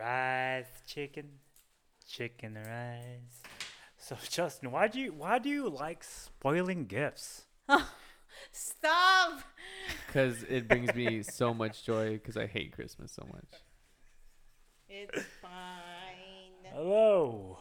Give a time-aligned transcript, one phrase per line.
[0.00, 1.28] rice, chicken,
[2.08, 3.42] chicken rice.
[3.98, 7.44] So Justin, why do you why do you like spoiling gifts?
[8.52, 9.42] Stop.
[10.06, 13.46] Because it brings me so much joy because I hate Christmas so much.
[14.88, 16.72] It's fine.
[16.74, 17.58] Hello.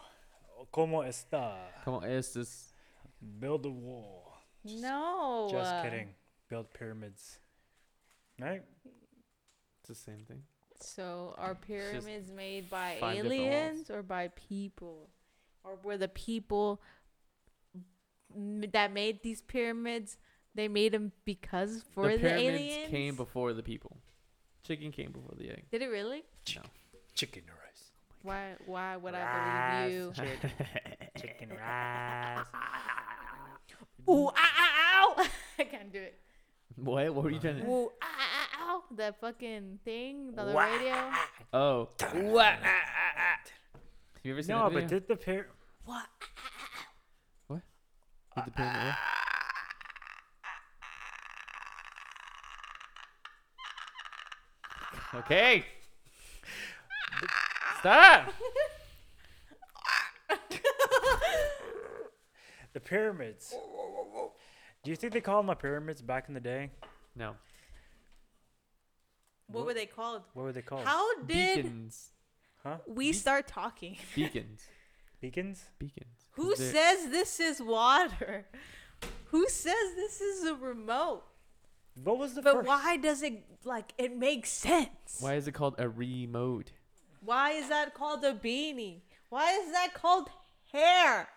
[0.73, 1.57] ¿Cómo está?
[1.85, 2.73] Come on, it's just
[3.39, 4.33] Build a wall.
[4.63, 5.49] No.
[5.51, 6.09] Just kidding.
[6.49, 7.39] Build pyramids.
[8.39, 8.63] Right?
[9.81, 10.43] it's the same thing.
[10.81, 13.53] So are just pyramids made by find different walls.
[13.53, 15.09] aliens or by people?
[15.63, 16.81] Or were the people
[18.71, 20.17] that made these pyramids,
[20.55, 22.89] they made them because for the, the pyramids aliens?
[22.89, 23.97] came before the people.
[24.63, 25.65] Chicken came before the egg.
[25.71, 26.23] Did it really?
[26.55, 26.61] No.
[27.15, 27.91] Chicken rice.
[28.21, 30.11] Why why would I believe you?
[30.13, 30.51] Chicken,
[31.19, 32.45] chicken rice.
[34.09, 35.25] Ooh, ah, ah, ow!
[35.59, 36.17] I can't do it.
[36.75, 37.13] What?
[37.13, 37.65] What were you trying to?
[37.65, 38.38] Ooh, ah, ah, ow!
[38.97, 40.63] That fucking thing on the Wah.
[40.63, 41.11] radio.
[41.53, 41.89] Oh.
[42.13, 42.53] What?
[42.53, 44.99] Have you ever seen No, that but video?
[44.99, 45.51] did the pyramid?
[45.85, 46.05] What?
[47.47, 47.61] What?
[48.35, 48.95] Did the pyramid what?
[55.15, 55.65] Okay.
[57.79, 58.33] Stop.
[62.73, 63.55] The pyramids.
[64.83, 66.69] Do you think they called them the pyramids back in the day?
[67.15, 67.33] No.
[69.51, 70.23] What were they called?
[70.33, 70.85] What were they called?
[70.85, 71.27] How did
[71.63, 72.09] Beacons.
[72.63, 72.77] Huh?
[72.87, 73.97] we start talking?
[74.15, 74.63] Beacons.
[75.21, 75.63] Beacons?
[75.79, 76.27] Beacons.
[76.31, 78.45] Who They're- says this is water?
[79.31, 81.23] Who says this is a remote?
[82.03, 82.67] What was the But first?
[82.67, 85.17] why does it like it makes sense?
[85.19, 86.71] Why is it called a remote?
[87.23, 89.01] Why is that called a beanie?
[89.29, 90.29] Why is that called
[90.71, 91.27] hair?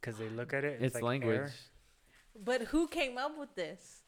[0.00, 0.78] Because they look at it.
[0.80, 1.36] It's, like language.
[1.36, 1.52] air.
[2.44, 4.02] But who came up with this?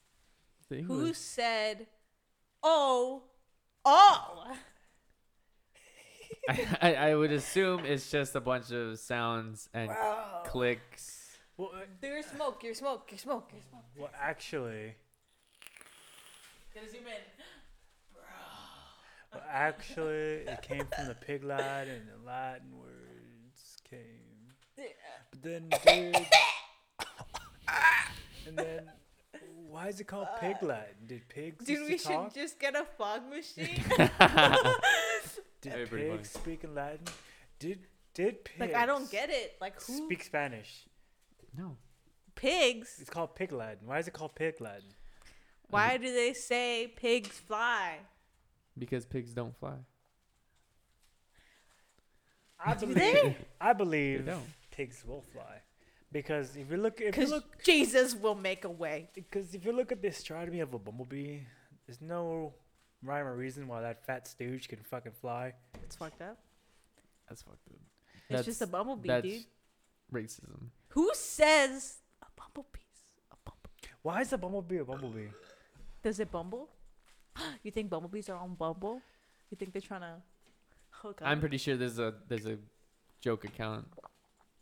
[0.68, 1.86] Who said,
[2.62, 3.22] "Oh,
[3.84, 4.54] oh"?
[6.48, 9.90] I, I, I would assume it's just a bunch of sounds and
[10.44, 11.36] clicks.
[11.56, 13.84] Well, uh, Your smoke, your smoke, your smoke, your smoke.
[13.98, 14.94] well, actually,
[16.74, 17.22] Gonna zoom in.
[19.32, 24.54] well, actually, it came from the pig Latin, and the Latin words came.
[24.76, 24.84] Yeah.
[25.30, 26.16] But then, dude,
[28.46, 28.90] and then,
[29.78, 31.06] why is it called pig uh, Latin?
[31.06, 33.80] Did pigs Dude, used we to should just get a fog machine.
[35.60, 37.06] Did That'd be pretty pigs speak in Latin?
[37.60, 37.78] Did
[38.12, 39.56] did pigs like I don't get it.
[39.60, 40.86] Like who speak Spanish?
[41.56, 41.76] No.
[42.34, 42.96] pigs?
[43.00, 43.86] It's called pig Latin.
[43.86, 44.90] Why is it called pig Latin?
[45.70, 47.98] Why do they say pigs fly?
[48.76, 49.76] Because pigs don't fly.
[52.64, 52.96] I Do believe.
[52.96, 53.36] they?
[53.60, 54.42] I believe don't.
[54.72, 55.60] pigs will fly,
[56.12, 59.10] because if you look, if you look, Jesus will make a way.
[59.14, 61.40] because if you look at the astronomy of a bumblebee,
[61.86, 62.54] there's no
[63.02, 65.52] rhyme or reason why that fat stooge can fucking fly.
[65.82, 66.38] It's fucked up.
[67.28, 67.76] That's fucked up.
[68.30, 69.44] It's just a bumblebee, That's dude.
[70.12, 70.68] racism.
[70.88, 72.82] Who says a bumblebee's
[73.30, 73.88] a bumblebee?
[74.02, 75.28] Why is a bumblebee a bumblebee?
[76.02, 76.68] Does it bumble?
[77.62, 79.00] you think bumblebees are on Bumble?
[79.50, 80.16] You think they're trying to
[80.90, 81.28] hook up?
[81.28, 82.58] I'm pretty sure there's a there's a
[83.20, 83.86] joke account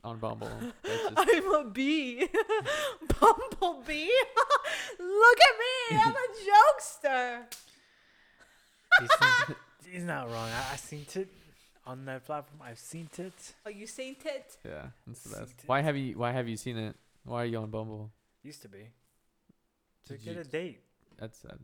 [0.07, 0.49] on Bumble.
[0.87, 2.29] Just, I'm a bee.
[3.21, 4.09] Bumblebee?
[4.99, 5.99] Look at me.
[6.05, 7.43] I'm a jokester.
[9.01, 10.49] He's, he's not wrong.
[10.49, 11.29] I, I seen it
[11.85, 12.61] on that platform.
[12.65, 13.55] I've seen it.
[13.65, 14.57] Are you saying it?
[14.65, 15.55] yeah, that's the best.
[15.67, 16.97] Why have you Why have you seen it?
[17.25, 18.13] Why are you on Bumble?
[18.43, 18.89] Used to be.
[20.07, 20.81] To Did get you- a date.
[21.19, 21.59] That's sad.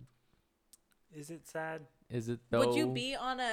[1.14, 1.82] Is it sad?
[2.10, 2.66] Is it though?
[2.66, 3.52] Would you be on a,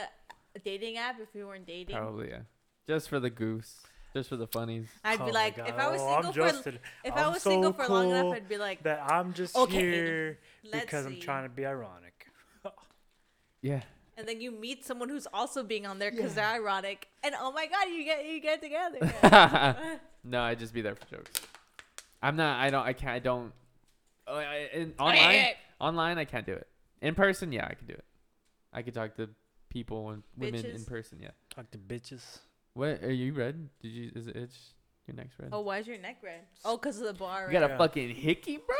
[0.55, 1.95] a dating app if you weren't dating?
[1.95, 2.41] Probably yeah.
[2.87, 3.81] Just for the goose.
[4.13, 4.87] Just for the funnies.
[5.03, 6.79] I'd Oh be my like, if I was Oh, single I'm for Justin.
[7.03, 9.55] if i I'm was so single for long enough, I'd be like, that I'm just
[9.55, 12.27] Okay, here let's because I'm trying to be ironic.
[13.61, 13.81] Yeah.
[14.17, 17.51] and then you meet someone who's also being on there because they're ironic, and oh
[17.51, 18.99] my god, you get you get together.
[20.23, 21.41] no, I'd just be there for jokes.
[22.21, 22.59] I'm not.
[22.59, 22.85] I don't.
[22.85, 23.11] I can't.
[23.11, 23.51] I don't.
[24.27, 25.45] Oh, I, in, online,
[25.79, 26.67] online, I can't do it.
[27.01, 28.03] In person, yeah, I can do it.
[28.73, 29.29] I could talk to
[29.69, 31.19] people and women in person.
[31.21, 31.31] Yeah.
[31.53, 32.39] Talk to bitches.
[32.79, 33.67] What are you red?
[33.81, 34.09] Did you?
[34.15, 34.55] Is it itch?
[35.05, 35.49] Your neck's red.
[35.51, 36.39] oh, why is your neck red?
[36.63, 37.47] Oh, because of the bar.
[37.47, 37.71] you got right?
[37.71, 37.77] a Yeah.
[37.77, 38.75] fucking hickey, bro.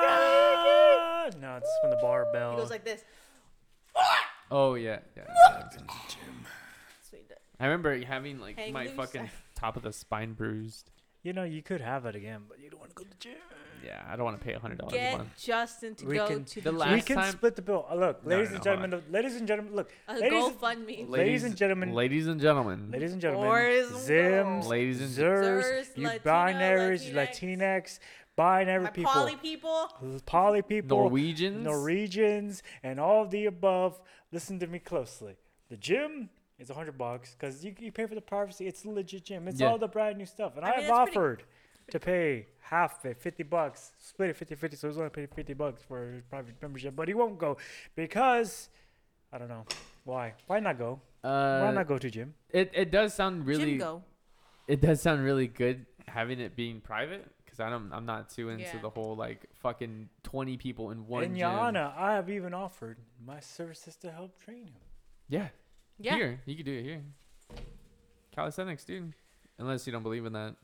[0.00, 1.28] Ah!
[1.40, 2.52] No, it's from the barbell.
[2.52, 3.02] He goes like this.
[4.52, 5.00] Oh yeah.
[5.16, 5.68] yeah, yeah.
[7.08, 7.28] Sweet.
[7.58, 8.94] I remember having like Hang my loose.
[8.94, 10.92] fucking top of the spine bruised.
[11.22, 13.16] You know, you could have it again, but you don't want to go to the
[13.16, 13.34] gym.
[13.84, 15.28] Yeah, I don't want to pay a hundred dollars a Get month.
[15.38, 17.86] Justin to We go can- to The the, last we can time- split the bill.
[17.90, 20.44] Uh, look, No, ladies no, and hold gentlemen, the- ladies and gentlemen, look, a ladies,
[20.44, 21.08] GoFundMe.
[21.08, 24.66] ladies and gentlemen, ladies and gentlemen, ladies and gentlemen, Boys and Zims, girls.
[24.68, 27.58] ladies and Zers, Zers, you Latino, binaries, you Latinx.
[27.58, 27.98] Latinx,
[28.36, 29.88] binary My people, poly people.
[30.26, 31.64] poly people, Norwegians.
[31.64, 33.98] Norwegians, and all of the above.
[34.30, 35.36] Listen to me closely.
[35.70, 36.28] The gym
[36.60, 38.66] is a hundred bucks because you, you pay for the privacy.
[38.68, 39.48] It's a legit gym.
[39.48, 39.68] It's Yeah.
[39.68, 41.42] all the brand new stuff, and I mean, I've it's pretty- offered
[41.90, 45.54] to pay half of it, fifty bucks, split it 50-50, so he's only paying fifty
[45.54, 47.56] bucks for his private membership, but he won't go
[47.96, 48.68] because
[49.32, 49.64] I don't know
[50.04, 50.34] why.
[50.46, 51.00] Why not go?
[51.22, 51.30] Why
[51.68, 52.34] Uh, not go to gym?
[52.50, 53.70] it it does sound really.
[53.72, 54.04] Jim go.
[54.68, 57.92] It does sound really good having it being private because I don't.
[57.92, 58.80] I'm not too into Yeah.
[58.80, 61.48] the whole like fucking twenty people in one In gym.
[61.50, 64.74] Yana, I have even offered my services to help train him.
[65.28, 65.48] Yeah.
[66.00, 66.14] Yeah.
[66.16, 67.02] Here, you could do it here.
[68.34, 69.12] Calisthenics, dude.
[69.58, 70.56] Unless you don't believe in that,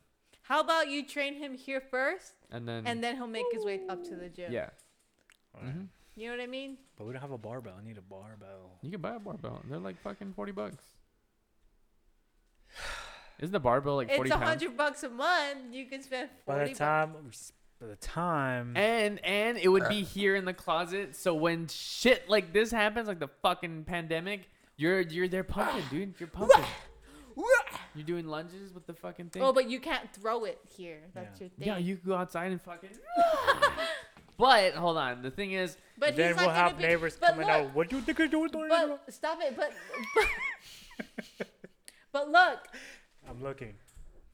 [0.42, 3.80] How about you train him here first, and then and then he'll make his way
[3.88, 4.50] up to the gym.
[4.52, 4.70] yeah.
[5.54, 5.72] Alright.
[5.74, 5.82] hmm
[6.14, 6.78] You know what I mean?
[6.96, 7.74] But we don't have a barbell.
[7.78, 8.78] I need a barbell.
[8.82, 9.60] You can buy a barbell.
[9.68, 10.82] They're like fucking forty bucks.
[13.38, 14.48] Isn't the barbell like it's forty a pounds?
[14.48, 15.58] hundred bucks a month.
[15.74, 16.64] You can spend By forty.
[16.64, 16.78] the bucks.
[16.78, 21.14] time, we s- by the time, And and it would be here in the closet.
[21.16, 26.14] So when shit like this happens, like the fucking pandemic, you're you're there pumping, dude.
[26.18, 26.64] You're pumping.
[27.94, 29.42] You're doing lunges with the fucking thing.
[29.42, 31.00] Oh, but you can't throw it here.
[31.14, 31.44] That's Yeah.
[31.44, 31.68] your thing.
[31.68, 32.90] yeah, you can go outside and fucking.
[34.38, 37.16] but hold on, the thing is, But then he's we'll not gonna have be, neighbors
[37.20, 37.74] but coming look, out.
[37.74, 38.50] What do you think you're doing?
[38.52, 39.54] But stop it.
[39.56, 39.72] But
[40.14, 40.26] but,
[42.12, 42.58] but look,
[43.28, 43.74] I'm looking.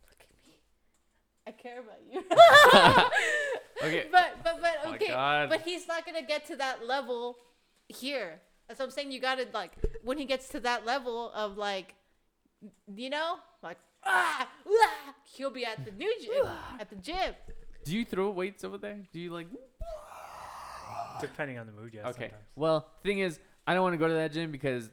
[0.08, 0.54] Look at me.
[1.46, 2.20] I care about you.
[3.84, 5.08] okay, but but but Oh my okay.
[5.08, 5.48] God.
[5.50, 7.36] but he's not gonna get to that level
[7.88, 8.40] here.
[8.72, 9.12] That's what I'm saying.
[9.12, 9.72] You gotta like
[10.02, 11.94] when he gets to that level of like,
[12.96, 16.46] you know, like ah, ah he'll be at the new gym
[16.80, 17.34] at the gym.
[17.84, 19.00] do you throw weights over there?
[19.12, 19.46] Do you like?
[21.20, 22.08] Depending on the mood, yeah.
[22.08, 22.30] Okay.
[22.30, 22.42] Sometimes.
[22.56, 24.88] Well, thing is, I don't want to go to that gym because,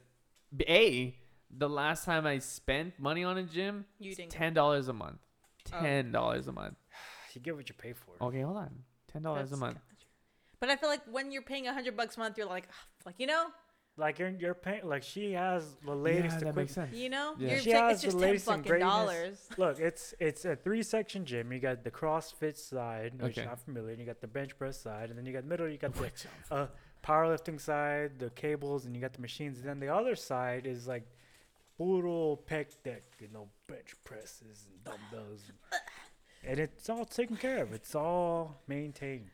[0.68, 1.16] a
[1.50, 4.32] the last time I spent money on a gym, You didn't.
[4.32, 5.20] ten dollars a month.
[5.74, 5.80] Oh.
[5.80, 6.76] Ten dollars a month.
[7.34, 8.26] You get what you pay for.
[8.26, 8.72] Okay, hold on.
[9.08, 9.78] Ten dollars a month.
[10.60, 12.88] But I feel like when you're paying a hundred bucks a month, you're like, ah,
[13.06, 13.48] like you know,
[14.00, 14.88] Like you're you're paying.
[14.88, 16.96] Like she has the latest yeah, that makes sense.
[16.96, 17.50] you know, Yeah.
[17.50, 19.48] you're She saying has it's the just ten latest and fucking dollars.
[19.58, 21.52] Look, it's it's a three section gym.
[21.52, 23.48] You got the CrossFit side, which Okay.
[23.50, 23.96] I'm familiar.
[23.96, 25.68] You got the bench press side, and then you got middle.
[25.68, 26.10] You got the
[26.50, 26.68] uh,
[27.04, 29.60] powerlifting side, the cables, and you got the machines.
[29.60, 31.06] And then the other side is like
[31.78, 35.42] puro pec deck, you know, bench presses and dumbbells,
[36.46, 37.74] and it's all taken care of.
[37.74, 39.30] It's all maintained.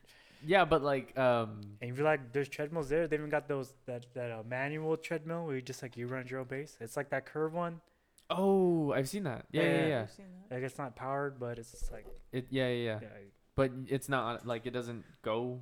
[0.45, 3.07] Yeah, but like, um, And if you like, there's treadmills there.
[3.07, 6.27] They even got those that that uh, manual treadmill where you just like you run
[6.27, 6.77] your own pace.
[6.79, 7.81] It's like that curve one.
[8.29, 9.45] oh, I've seen that.
[9.51, 9.87] Yeah, yeah, Yeah.
[9.87, 10.01] yeah.
[10.03, 10.55] I've seen that.
[10.55, 12.99] Like it's not powered, but it's just like It, yeah, yeah, yeah.
[13.01, 13.07] yeah,
[13.55, 15.61] But it's not like it doesn't go.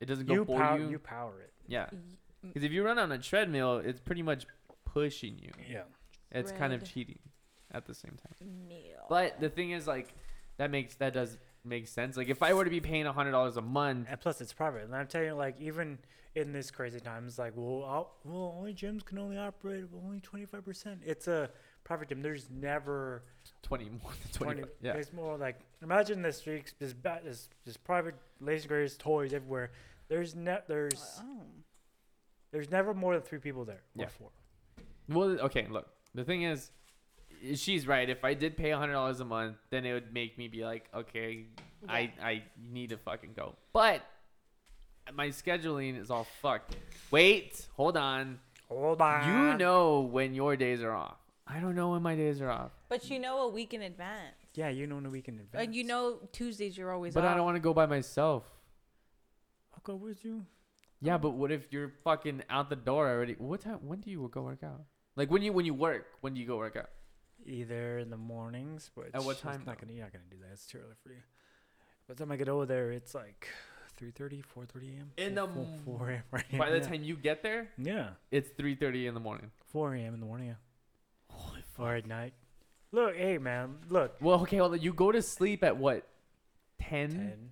[0.00, 0.90] It doesn't go you for power you.
[0.90, 1.52] you power it.
[1.66, 1.88] Yeah,
[2.42, 4.46] because if you run on a treadmill, it's pretty much
[4.84, 5.50] pushing you.
[5.70, 5.82] Yeah.
[6.30, 7.18] It's kind of cheating
[7.72, 8.68] at the same time.
[8.68, 9.04] meal.
[9.08, 10.14] But the thing is, like,
[10.58, 12.16] that makes that does make sense.
[12.16, 14.52] Like, if I were to be paying a hundred dollars a month, And plus, it's
[14.52, 14.84] private.
[14.84, 15.98] And I'm telling you, like even
[16.34, 20.20] in this crazy times, like well, I'll, well, only gyms can only operate at only
[20.20, 21.00] 25 percent.
[21.04, 21.50] It's a
[21.84, 22.22] private gym.
[22.22, 23.22] There's never
[23.62, 24.60] twenty more than 20.
[24.62, 24.72] twenty.
[24.82, 29.32] Yeah, It's more like imagine the streaks, this ba- this this private lazy graders toys
[29.32, 29.70] everywhere.
[30.08, 31.42] There's ne- there's Oh.
[32.52, 33.82] there's never more than three people there.
[33.94, 34.06] Yeah.
[34.06, 34.30] Or four.
[35.08, 35.66] Well, okay.
[35.68, 36.87] Look, the thing is, i-
[37.54, 38.08] she's right.
[38.08, 40.64] If I did pay a hundred dollars a month, then it would make me be
[40.64, 41.46] like, okay,
[41.88, 43.54] I I need to fucking go.
[43.72, 44.02] But
[45.14, 46.76] my scheduling is all fucked.
[47.10, 48.38] Wait, hold on.
[48.68, 49.26] Hold on.
[49.52, 51.16] You know when your days are off.
[51.46, 52.72] I don't know when my days are off.
[52.90, 54.34] But you know a week in advance.
[54.54, 55.64] Yeah, you know in a week in advance.
[55.64, 57.32] And you know Tuesdays you're always But off.
[57.32, 58.44] I don't want to go by myself.
[59.72, 60.44] I'll go with you.
[61.00, 63.34] Yeah, but what if you're fucking out the door already?
[63.38, 63.78] What time?
[63.82, 64.82] When do you go work out?
[65.16, 66.90] Like when you when you work, when do you go work out?
[67.48, 70.52] Either in the mornings, but At what time, Not gonna, you're not gonna do that.
[70.52, 71.22] It's too early for you.
[72.06, 73.48] By the time I get over there, it's like
[74.00, 75.10] 3:30, 4:30 a.m.
[75.16, 76.22] In the four- 4 a.m.
[76.30, 76.58] Right?
[76.58, 76.82] By the yeah.
[76.88, 79.50] time you get there, Yeah, it's three thirty in the morning.
[79.72, 80.14] 4 a.m.
[80.14, 80.48] in the morning.
[80.48, 81.34] Yeah.
[81.78, 82.34] Or at night.
[82.90, 84.16] Look, hey man, look.
[84.20, 86.06] Well, okay, well you go to sleep at what?
[86.80, 87.10] 10?
[87.10, 87.50] 10.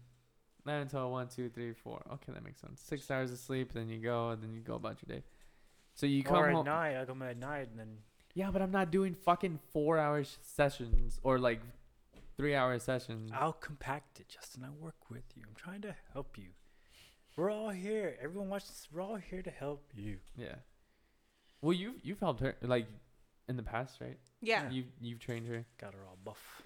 [0.65, 2.03] 9 until 1, 2, 3, 4.
[2.15, 2.81] Okay, that makes sense.
[2.81, 5.25] Six hours of sleep, then you go, and then you go about your day.
[5.95, 6.67] So you come or at home.
[6.67, 7.01] night.
[7.01, 7.99] I come at night and then
[8.37, 11.61] Yeah, but I'm not doing fucking four hour sessions or like
[12.37, 13.31] three hour sessions.
[13.35, 14.63] I'll compact it, Justin.
[14.63, 15.43] I work with you.
[15.49, 16.49] I'm trying to help you.
[17.35, 18.15] We're all here.
[18.23, 18.89] Everyone watches.
[18.93, 20.19] We're all here to help you.
[20.37, 20.57] Yeah.
[21.63, 22.87] Well, you've you've helped her like
[23.49, 24.19] in the past, right?
[24.43, 24.71] Yeah.
[24.71, 25.65] You've you've trained her.
[25.81, 26.63] Got her all buff.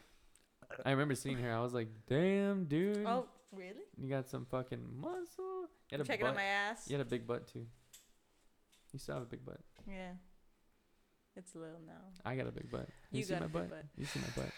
[0.85, 1.53] I remember seeing her.
[1.55, 3.05] I was like, damn, dude.
[3.07, 3.87] Oh, really?
[3.97, 5.69] You got some fucking muscle.
[5.89, 6.31] You had a Checking butt.
[6.31, 6.89] out my ass.
[6.89, 7.65] You had a big butt too.
[8.93, 9.61] You still have a big butt.
[9.89, 10.13] Yeah.
[11.37, 12.01] It's little now.
[12.25, 12.89] I got a big butt.
[13.11, 13.71] You, You see got my a butt?
[13.71, 13.85] butt.
[13.97, 14.53] You see my butt?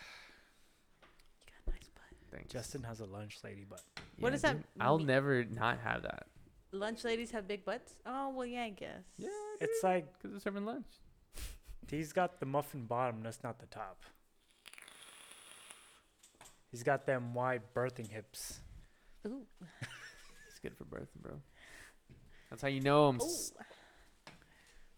[1.43, 2.31] You got a nice butt.
[2.38, 2.52] Thanks.
[2.52, 3.83] Justin has a lunch lady butt.
[4.19, 4.64] What does that dude.
[4.81, 6.26] I'll never not have that.
[6.73, 7.93] Lunch ladies have big butts.
[8.07, 9.02] Oh well, yeah, I guess.
[9.19, 9.29] Yeah,
[9.61, 10.87] It's like because they're serving lunch.
[11.91, 13.23] he's got the muffin bottom.
[13.23, 14.02] That's not the top.
[16.71, 18.61] He's got them wide birthing hips.
[19.26, 19.43] Ooh.
[20.49, 21.33] It's good for birth, bro.
[22.50, 23.17] That's how you know I'm.
[23.21, 23.37] Ooh.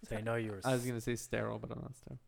[0.05, 0.61] S- So I know you were.
[0.65, 2.19] I was gonna say sterile, but I'm not sterile.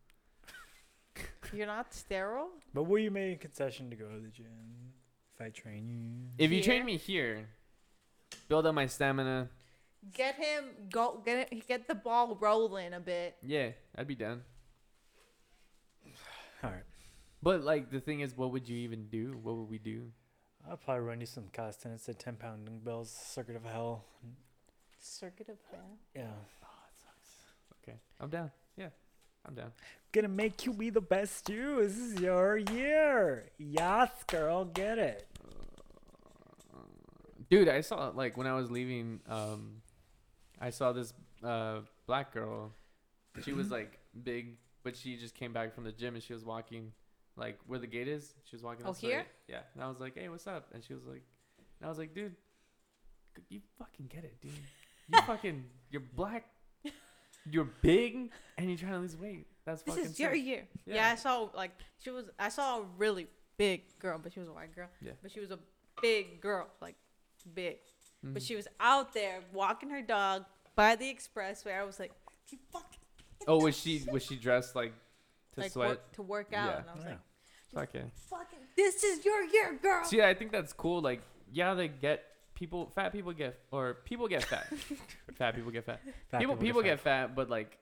[1.53, 2.49] You're not sterile.
[2.73, 4.93] But will you make a concession to go to the gym
[5.35, 6.43] if I train you?
[6.43, 6.63] If you Here?
[6.65, 7.47] train me here,
[8.49, 9.49] build up my stamina.
[10.13, 13.35] Get him go get it, get the ball rolling a bit.
[13.41, 14.43] Yeah, I'd be down.
[16.63, 16.83] All right.
[17.41, 19.37] But like the thing is, what would you even do?
[19.41, 20.11] What would we do?
[20.69, 24.03] I'll probably run you some calisthenics at 10 pound dumbbells, circuit of hell.
[24.99, 25.97] Circuit of hell.
[26.15, 26.23] Yeah.
[27.87, 27.93] It sucks.
[27.93, 28.51] Okay, I'm down.
[28.77, 28.89] Yeah,
[29.45, 29.71] I'm down.
[30.11, 31.81] Gonna make you be the best you.
[31.81, 33.45] This is your year.
[33.57, 35.27] Yes, girl, get it.
[37.49, 39.81] Dude, I saw like when I was leaving, um,
[40.59, 41.13] I saw this
[41.43, 42.73] uh black girl.
[43.43, 46.43] She was like big, but she just came back from the gym and she was
[46.43, 46.91] walking
[47.35, 48.33] like where the gate is.
[48.45, 48.85] She was walking.
[48.85, 49.09] Oh, this way.
[49.11, 49.25] here?
[49.47, 51.23] Yeah, and I was like, "Hey, what's up?" And she was like,
[51.79, 52.35] and I was like, "Dude,
[53.49, 54.51] you fucking get it, dude.
[55.09, 56.45] You fucking, you're black,
[57.51, 59.47] you're big, and you're trying to lose weight.
[59.65, 60.67] That's This fucking is your sick." year.
[60.85, 60.95] Yeah.
[60.95, 61.11] Yeah.
[61.11, 62.25] I saw like she was.
[62.39, 63.27] I saw a really
[63.57, 64.87] big girl, but she was a white girl.
[65.01, 65.11] Yeah.
[65.21, 65.59] But she was a
[66.01, 66.95] big girl, like
[67.53, 67.77] big.
[68.23, 68.47] But Mhm.
[68.47, 71.77] she was out there walking her dog by the expressway.
[71.77, 72.11] I was like,
[72.49, 72.99] you fucking
[73.47, 74.93] Oh, was she was she dressed like
[75.53, 75.89] to like sweat?
[75.89, 76.77] work, to work out, Yeah.
[76.79, 77.09] and I was Yeah.
[77.11, 77.19] like,
[77.73, 78.09] Fuck yeah.
[78.29, 80.03] fucking, this is your year, girl.
[80.05, 81.01] See, I think that's cool.
[81.01, 82.23] Like, yeah, they get
[82.57, 84.67] people, fat people get, or people get fat.
[85.35, 86.01] fat people get fat.
[86.31, 86.87] Fat people people fat.
[86.87, 87.77] get fat, but like,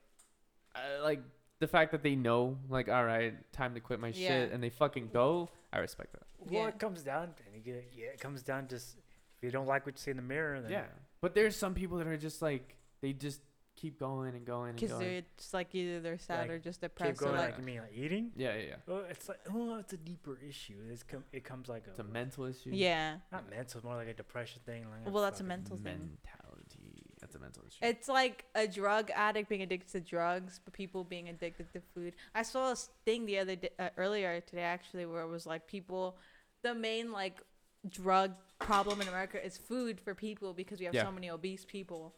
[0.74, 1.20] uh, like
[1.58, 4.28] the fact that they know, like, all right, time to quit my Yeah.
[4.28, 5.48] shit, and they fucking go.
[5.72, 6.22] I respect that.
[6.38, 6.68] Well, Yeah.
[6.68, 8.98] it comes down, and you get, yeah, it comes down just
[9.38, 10.84] if you don't like what you see in the mirror, then Yeah,
[11.20, 13.40] but there's some people that are just like they just
[13.76, 15.04] keep going and going and Because going.
[15.06, 17.20] they're just like either they're sad Like, or just keep depressed.
[17.20, 17.34] going.
[17.34, 18.32] or Like, like, you mean like eating?
[18.36, 18.74] Yeah, yeah, yeah.
[18.86, 20.74] Well, it's like oh, it's a deeper issue.
[20.90, 22.70] It's com- it comes like a, It's a a, mental issue.
[22.72, 23.16] yeah.
[23.30, 24.86] not mental, more like a depression thing.
[24.90, 26.18] Like, Well, that's a fucking- mental thing.
[26.42, 27.02] mentality.
[27.20, 27.78] That's a mental issue.
[27.82, 32.14] It's like a drug addict being addicted to drugs, but people being addicted to food.
[32.34, 35.46] I saw a s- thing the other day, uh, earlier today actually, where it was
[35.46, 36.16] like people,
[36.62, 37.40] the main like
[37.88, 41.04] drug problem in America is food for people because we have Yeah.
[41.04, 42.14] so many obese people.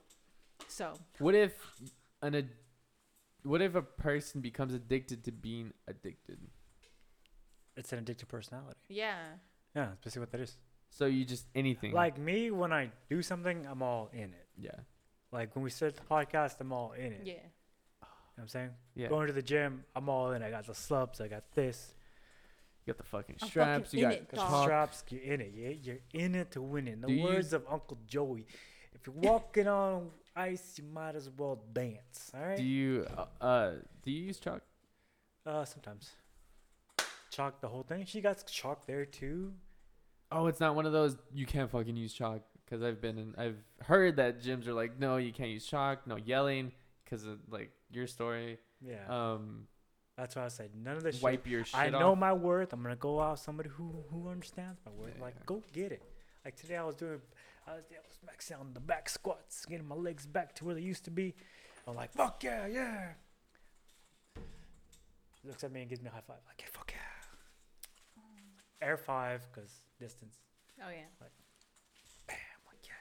[0.68, 1.80] So What if
[2.22, 2.50] an ad-
[3.42, 6.38] what if a person becomes addicted to being addicted?
[7.76, 8.78] It's an addictive personality.
[8.88, 9.16] yeah,
[9.75, 10.56] Yeah, that's basically what that is.
[10.90, 11.92] So you just anything.
[11.92, 14.48] Like me, when I do something, I'm all in it.
[14.56, 14.70] yeah,
[15.32, 17.20] Like when we start the podcast, I'm all in it.
[17.25, 17.32] yeah.
[17.34, 18.70] You know what I'm saying?
[18.94, 19.08] yeah.
[19.08, 20.42] Going to the gym, I'm all in.
[20.42, 21.94] I got the slubs, I got this.
[22.84, 23.84] You got the fucking I'm straps.
[23.90, 24.50] fucking You in got it, dog.
[24.50, 25.52] the straps, you're in it.
[25.54, 25.68] Yeah?
[25.70, 26.92] You're in it to win it.
[26.94, 28.46] In the Do you- words of Uncle Joey,
[28.94, 32.30] if you're walking on ice, you might as well dance.
[32.35, 32.56] All right?
[32.56, 34.62] Do you uh, uh do you use chalk?
[35.49, 36.11] uh, sometimes.
[37.30, 38.04] Chalk the whole thing.
[38.06, 39.52] She got chalk there too.
[40.30, 43.35] Oh, it's not one of those you can't fucking use chalk because I've been in.
[43.38, 46.73] I've heard that gyms are like, no, you can't use chalk, no yelling,
[47.04, 48.58] because of like your story.
[48.85, 48.97] Yeah.
[49.08, 49.66] Um,
[50.16, 51.25] That's why I said none of this shit.
[51.25, 52.18] wipe your shit I know off.
[52.18, 52.73] my worth.
[52.73, 55.14] I'm gonna go out somebody who who understands my worth.
[55.16, 55.42] Yeah, like, yeah.
[55.47, 56.02] go get it.
[56.44, 57.20] Like today, I was doing,
[57.66, 57.85] I was,
[58.22, 61.04] I was maxing on the back squats, getting my legs back to where they used
[61.04, 61.34] to be.
[61.87, 63.08] I'm like, fuck yeah, yeah.
[65.42, 66.37] He looks at me and gives me a high five.
[66.46, 68.20] Like, hey, fuck yeah.
[68.22, 68.22] Um.
[68.82, 70.37] Air five, cause distance.
[70.80, 71.04] Oh yeah.
[72.26, 72.92] Bam, like yeah.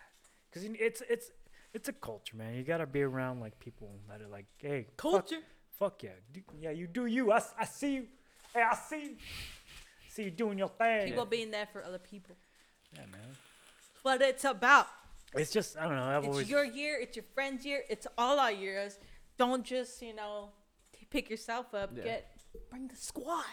[0.53, 1.31] Cause you- it's it's
[1.74, 2.55] it's a culture, man.
[2.55, 5.29] You gotta be around like people that are like, hey, fuck-
[5.77, 6.71] Fuck, yeah, do, yeah.
[6.71, 7.31] You do you.
[7.31, 8.07] I, I see you.
[8.51, 9.15] Hey, I see you.
[10.09, 11.05] See you doing your thing.
[11.09, 12.36] People being there for other people.
[12.95, 13.36] Yeah, man.
[14.01, 14.88] What it's about.
[15.36, 16.03] It's just I don't know.
[16.03, 16.98] I've It's always your year.
[17.01, 17.84] It's your friend's year.
[17.89, 18.98] It's all our years.
[19.38, 20.50] Don't just you know
[20.93, 21.91] t- pick yourself up.
[21.96, 22.03] Yeah.
[22.03, 22.31] Get
[22.69, 23.43] bring the squad.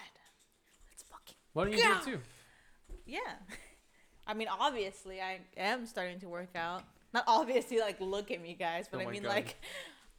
[0.90, 2.00] Let's fucking Why don't you Yeah.
[2.04, 2.20] do it too?
[3.06, 3.18] yeah.
[4.26, 6.82] I mean, obviously, I am starting to work out.
[7.12, 9.28] Not obviously, like look at me, guys, but Oh I mean, God.
[9.28, 9.56] like,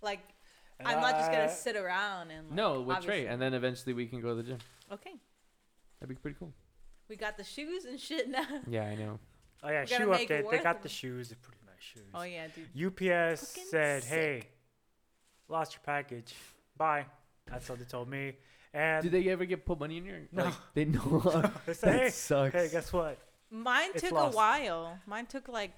[0.03, 0.19] like
[0.79, 3.93] And I'm not just gonna sit around and like, No, with Trey, and then eventually
[3.93, 4.57] we can go to the gym.
[4.91, 5.13] Okay,
[5.99, 6.53] That'd be pretty cool.
[7.09, 8.45] we got the shoes and shit now.
[8.69, 9.19] Yeah, I know.
[9.65, 10.49] Oh yeah, shoe update.
[10.51, 11.29] They got of the shoes.
[11.29, 12.03] They're pretty nice shoes.
[12.13, 13.01] Oh yeah, dude.
[13.01, 14.11] UPS Fucking said, sick.
[14.11, 14.43] "Hey,
[15.49, 16.33] lost your package.
[16.77, 17.05] Bye."
[17.47, 18.33] That's what they told me.
[18.73, 20.19] And Did they ever get put money in your?
[20.31, 20.45] No.
[20.45, 21.51] Like, they know.
[21.65, 22.53] they said, that "Hey, sucks.
[22.53, 23.17] hey, guess what?
[23.51, 24.33] Mine It's took lost.
[24.33, 24.99] a while.
[25.07, 25.71] Mine took like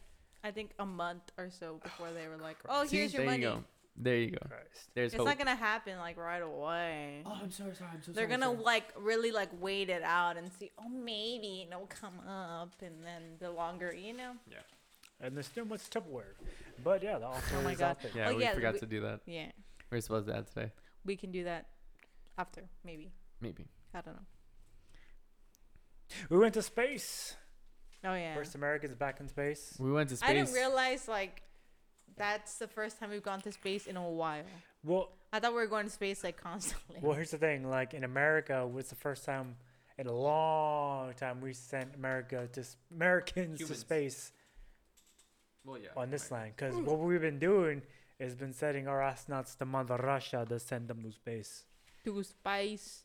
[0.43, 3.31] I think a month or so before they were like, "Oh, See, here's your there
[3.31, 3.63] money." you go.
[3.99, 4.37] There you go.
[4.47, 4.89] Christ.
[4.93, 5.25] There's It's hope.
[5.27, 7.23] not gonna happen like right away.
[7.25, 7.89] oh, I'm sorry, sorry.
[7.93, 10.71] I'm so They're gonna like really like wait it out and see.
[10.77, 14.33] Oh, maybe it'll come up, and then the longer you know.
[14.49, 14.57] Yeah.
[15.19, 16.35] And there's still much Tupperware.
[16.83, 17.85] But yeah, the oh offer Oh my is God.
[17.89, 18.11] out there.
[18.15, 19.21] Yeah, Oh, we yeah, forgot we- to do that.
[19.25, 19.51] Yeah,
[19.91, 20.71] We're supposed to add today.
[21.03, 21.65] we can do that
[22.37, 23.11] after maybe.
[23.41, 23.65] Maybe.
[23.95, 24.21] I don't know.
[26.29, 27.35] We went to space.
[28.03, 28.35] Oh yeah.
[28.35, 29.75] First Americans back in space.
[29.79, 30.29] We went to space.
[30.29, 31.41] I didn't realize like
[32.17, 34.43] that's the first time we've gone to space in a while.
[34.83, 36.99] Well, I thought we were going to space like constantly.
[37.01, 37.69] well, here's the thing.
[37.69, 39.55] Like in America, was the first time
[39.97, 43.69] in a long time we sent America to Americans Humans.
[43.69, 44.31] to space
[45.65, 45.89] well, yeah.
[45.95, 46.53] on this land.
[46.55, 46.85] Because hmm.
[46.85, 47.81] what we've been doing
[48.19, 51.63] is been sending our astronauts to Mother Russia to send them to space.
[52.03, 53.03] to space.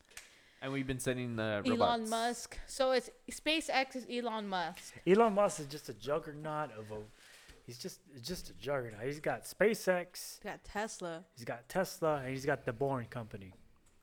[0.61, 2.09] And we've been sending the Elon robots.
[2.09, 2.57] Musk.
[2.67, 4.93] So it's SpaceX is Elon Musk.
[5.05, 7.01] Elon Musk is just a juggernaut of a.
[7.65, 9.03] He's just just a juggernaut.
[9.05, 11.23] He's got SpaceX, We got Tesla.
[11.35, 13.53] he's got Tesla, and he's got the Boring Company,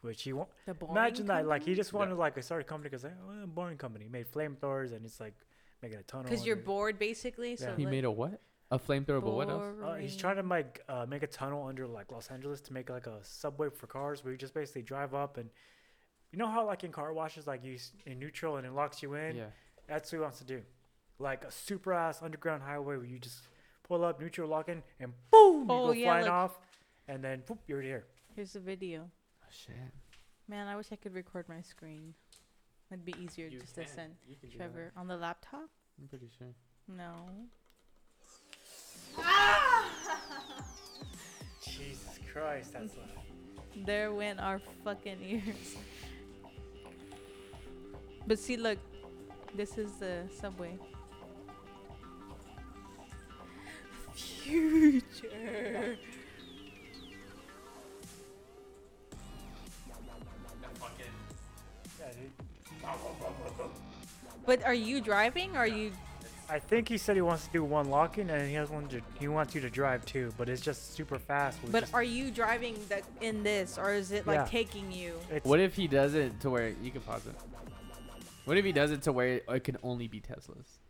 [0.01, 0.49] which he won't.
[0.67, 1.77] The Boring Imagine that, like he Company?
[1.77, 1.99] just Yeah.
[1.99, 5.21] wanted like a start a company because like, oh, Boring Company made flamethrowers and it's
[5.21, 5.35] like
[5.83, 6.25] making a tunnel.
[6.25, 7.57] Because you're under- bored, basically.
[7.57, 7.77] So Yeah.
[7.77, 8.41] He like, made a what?
[8.73, 9.75] A flamethrower, but what else?
[9.83, 12.89] Uh, he's trying to make uh, make a tunnel under like Los Angeles to make
[12.89, 15.51] like a subway for cars where you just basically drive up and
[16.31, 19.03] you know how like in car washes like you s- in neutral and it locks
[19.03, 19.37] you in.
[19.37, 19.47] Yeah.
[19.89, 20.63] That's what he wants to do,
[21.19, 23.41] like a super ass underground highway where you just
[23.91, 26.59] pull up neutral lock in and boom Oh, you go yeah, flying like- off
[27.09, 28.05] and then boop you're here.
[28.37, 29.11] Here's the video.
[29.43, 29.75] Oh, shit.
[30.49, 32.15] Man, I wish I could record my screen.
[32.93, 34.65] It'd be easier You just to send You can do that.
[34.65, 35.69] Trevor on the laptop.
[36.01, 36.55] I'm pretty sure.
[36.87, 37.13] No.
[41.63, 43.87] Jesus Christ, that's loud.
[43.87, 45.77] There went our fucking ears.
[48.27, 48.79] But see, look,
[49.57, 50.79] this is the subway.
[54.51, 55.97] Future.
[61.99, 62.31] Yeah, dude.
[64.47, 65.55] But are you driving?
[65.55, 65.93] Or are you?
[66.49, 69.01] I think he said he wants to do one locking and he has one to,
[69.21, 71.63] he wants you to drive too, but it's just super fast.
[71.63, 74.45] with But just- are you driving the, in this, or is it like Yeah.
[74.47, 75.15] taking you?
[75.31, 77.37] it's, What if he does it to where you can pause it?
[78.47, 80.81] What if he does it to where it can only be Teslas?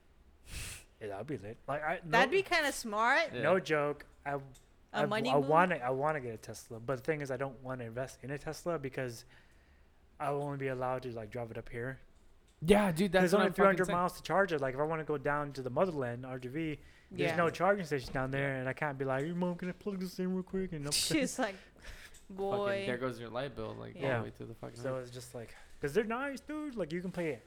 [1.00, 1.56] Yeah, that'd be lit.
[1.68, 3.30] Like I, no, That'd be kind of smart.
[3.34, 3.42] Yeah.
[3.42, 4.04] no joke.
[4.26, 4.40] I A
[4.92, 5.48] I, money I move?
[5.48, 7.80] want to I want to get a Tesla, but the thing is I don't want
[7.80, 9.24] to invest in a Tesla because
[10.18, 11.98] I will only be allowed to like drive it up here.
[12.66, 13.96] Yeah, dude, that's There's what only I'm fucking 300 saying.
[13.98, 14.60] miles to charge it.
[14.60, 17.36] Like if I want to go down to the motherland, RGV, there's Yeah.
[17.36, 19.98] no charging station down there, and I can't be like, "Hey, mom, can I plug
[20.00, 21.54] this in real quick?" And I'm She's like,
[22.28, 22.84] Fucking, boy.
[22.86, 24.18] there goes your light bill, like all Yeah.
[24.18, 24.76] the way to the fucking.
[24.78, 25.04] So roof.
[25.04, 26.76] it's just like, cause they're nice, dude.
[26.76, 27.38] Like you can play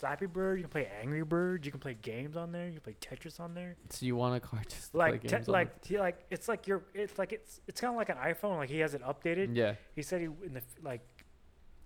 [0.00, 2.80] Flappy Bird, you can play Angry Bird, you can play games on there, you can
[2.80, 3.76] play Tetris on there.
[3.90, 6.24] So you want a car just to Like, play te- games on like, t- like
[6.30, 8.56] it's like you're, it's like it's, it's kind of like an iPhone.
[8.56, 9.06] Like he has it it?
[9.06, 9.54] updated.
[9.54, 9.74] Yeah.
[9.94, 11.02] He said he in the like,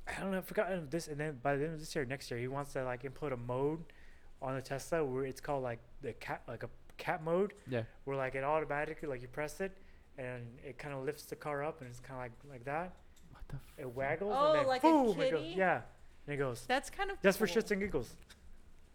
[0.06, 2.04] I don't know, I forgot if this, and then by the end of this year,
[2.04, 3.80] next year, he wants to like input a mode
[4.40, 7.82] on the Tesla where it's called like the cat, like a cat mode, Yeah.
[8.04, 9.76] where like it automatically like you press it,
[10.18, 12.94] and it kind of lifts the car up, and it's kind of like like that.
[13.32, 13.54] What the?
[13.56, 15.54] F- It waggles, Oh, and then like a boom, it goes, kitty?
[15.56, 15.80] yeah,
[16.26, 16.64] and it goes.
[16.66, 17.56] That's kind of Just for cool.
[17.56, 18.14] shits and giggles.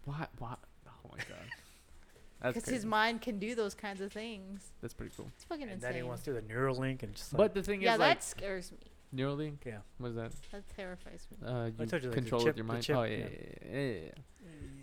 [0.06, 0.30] what?
[0.40, 0.60] What?
[0.88, 1.28] Oh my god.
[2.42, 2.76] That's Because crazy.
[2.78, 4.72] his mind can do those kinds of things.
[4.82, 5.28] That's pretty cool.
[5.36, 7.38] It's fucking And then he wants to do the Neuralink and just like.
[7.38, 8.78] But the thing is Yeah, is, that like scares me.
[9.14, 9.58] Neuralink.
[9.66, 9.80] Yeah.
[9.98, 10.32] What is that?
[10.52, 11.46] That terrifies me.
[11.48, 12.84] Uh, you told you, like, the control chip- with your the mind.
[12.84, 13.26] chip, oh yeah, yeah.
[13.26, 14.12] yeah, yeah, yeah, yeah.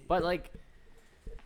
[0.08, 0.52] But like,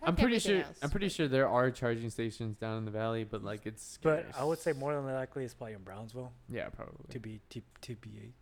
[0.02, 0.64] I'm Like pretty everything sure.
[0.66, 3.66] else, I'm pretty but- sure there are charging stations down in the valley, but like
[3.66, 3.98] it's.
[4.02, 4.34] but scarce.
[4.36, 6.96] I would say more than likely it's probably in Brownsville Yeah, probably.
[7.10, 8.32] to be to, to be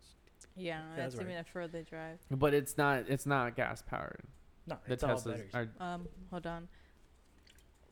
[0.59, 1.25] Yeah, That's that's right.
[1.31, 2.19] even a further drive.
[2.29, 3.05] But it's not.
[3.07, 4.21] It's not gas powered.
[4.67, 4.77] no.
[4.85, 5.51] The It's all Teslas batteries.
[5.53, 5.69] are.
[5.79, 6.67] Um, hold on.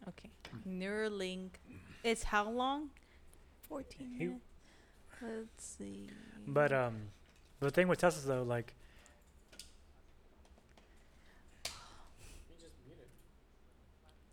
[0.09, 0.29] Okay,
[0.67, 1.49] Neuralink.
[2.03, 2.89] It's how long?
[3.67, 4.43] Fourteen He- minutes.
[5.21, 6.09] Let's see.
[6.45, 6.95] But um,
[7.59, 8.73] the thing with Teslas though, like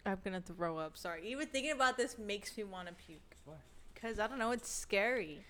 [0.06, 0.96] I'm gonna throw up.
[0.96, 1.22] Sorry.
[1.30, 3.20] Even thinking about this makes me want to puke.
[3.46, 3.54] Why?
[4.00, 4.50] Cause I don't know.
[4.50, 5.40] It's scary.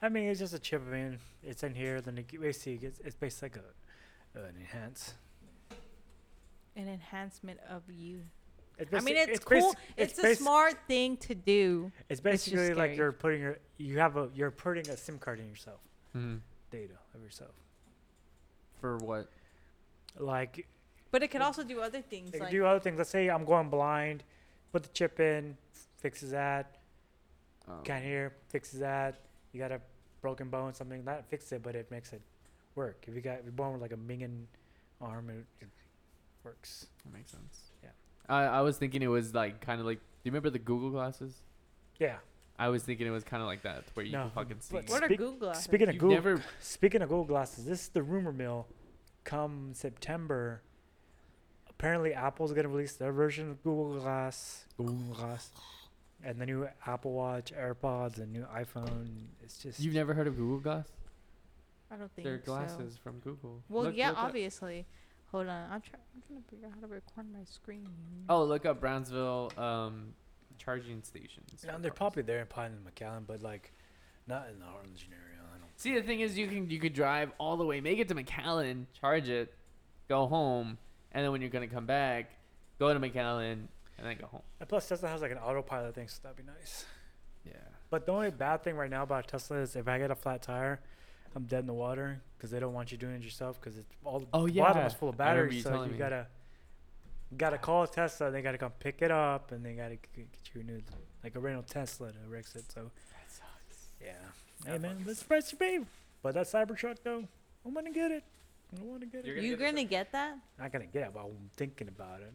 [0.00, 2.00] I mean, it's just a chip I mean, It's in here.
[2.00, 3.64] Then it basically gets it's basically like
[4.36, 5.14] a an enhance.
[6.76, 8.22] An enhancement of you.
[8.78, 9.74] It's I mean, basic- it's, basic- cool.
[9.96, 11.90] It's, a smart thing to do.
[12.08, 15.40] It's just basically like you're putting your you have a you're putting a SIM card
[15.40, 15.80] in yourself,
[16.16, 16.40] Mhm.
[16.70, 17.54] data of yourself.
[18.80, 19.28] For what?
[20.16, 20.68] Like
[21.10, 22.30] But it could also do other things.
[22.30, 22.98] They can Like, do other things.
[22.98, 24.22] Let's say I'm going blind,
[24.72, 25.56] put the chip in,
[25.96, 26.76] fixes that.
[27.66, 29.18] Um, Can't hear, fixes that.
[29.52, 29.80] You got a
[30.20, 32.20] broken bone, something that fixes it, but it makes it
[32.74, 33.04] work.
[33.06, 34.44] If you got if you're born with like a minging
[35.00, 35.68] arm, it, it
[36.44, 36.86] works.
[37.04, 37.70] That makes sense.
[37.82, 37.90] Yeah.
[38.28, 39.98] I I was thinking it was like kind of like.
[39.98, 41.34] Do you remember the Google glasses?
[41.98, 42.16] Yeah,
[42.58, 44.74] I was thinking it was kind of like that, where you No, can fucking see.
[44.74, 45.64] but What are Speak- Google glasses?
[45.64, 48.66] Speaking of You've Google, never speaking of Google glasses, this is the rumor mill.
[49.24, 50.62] Come September,
[51.68, 55.50] apparently Apple's gonna release their version of Google Glass, Google Glass,
[56.24, 59.08] and the new Apple Watch, AirPods, and new iPhone.
[59.42, 60.88] It's just You've never heard of Google Glass?
[61.90, 62.44] I don't think They're so.
[62.52, 63.62] glasses from Google.
[63.68, 64.86] Well, Look- yeah, look up- obviously.
[65.30, 66.02] Hold on, I'm trying.
[66.14, 67.86] I'm trying to figure out how to record my screen.
[68.30, 70.14] Oh, look up Brownsville um,
[70.56, 71.64] charging stations.
[71.66, 71.98] No, they're cars.
[71.98, 73.72] probably there in Pine and McAllen, but like
[74.26, 75.42] not in the Harlingen area.
[75.54, 75.68] I don't.
[75.76, 78.14] See, the thing is, you can you could drive all the way, make it to
[78.14, 79.52] McAllen, charge it,
[80.08, 80.78] go home,
[81.12, 82.30] and then when you're gonna come back,
[82.78, 83.64] go to McAllen,
[83.98, 84.42] and then go home.
[84.60, 86.84] And plus, Tesla has like an autopilot thing, so that'd be nice.
[87.44, 87.52] Yeah.
[87.90, 90.42] But the only bad thing right now about Tesla is if I get a flat
[90.42, 90.80] tire,
[91.34, 93.88] I'm dead in the water because they don't want you doing it yourself because it's
[94.04, 95.56] all Oh, the bottom is full of batteries.
[95.56, 95.98] you So you me.
[95.98, 96.26] gotta
[97.36, 98.30] gotta call Tesla.
[98.30, 100.80] They gotta come pick it up and they gotta g- get you a new
[101.22, 102.70] like a rental Tesla to Rex it.
[102.72, 103.90] So That sucks.
[104.02, 104.12] yeah,
[104.64, 105.86] That hey man, fucking let's press your babe.
[106.22, 107.24] But that Cybertruck though,
[107.64, 108.24] I'm gonna get it.
[108.78, 109.38] I want to get You're it.
[109.38, 109.90] gonna You get the gonna truck.
[109.90, 110.38] get that?
[110.58, 112.32] Not gonna get it, but I'm thinking about it.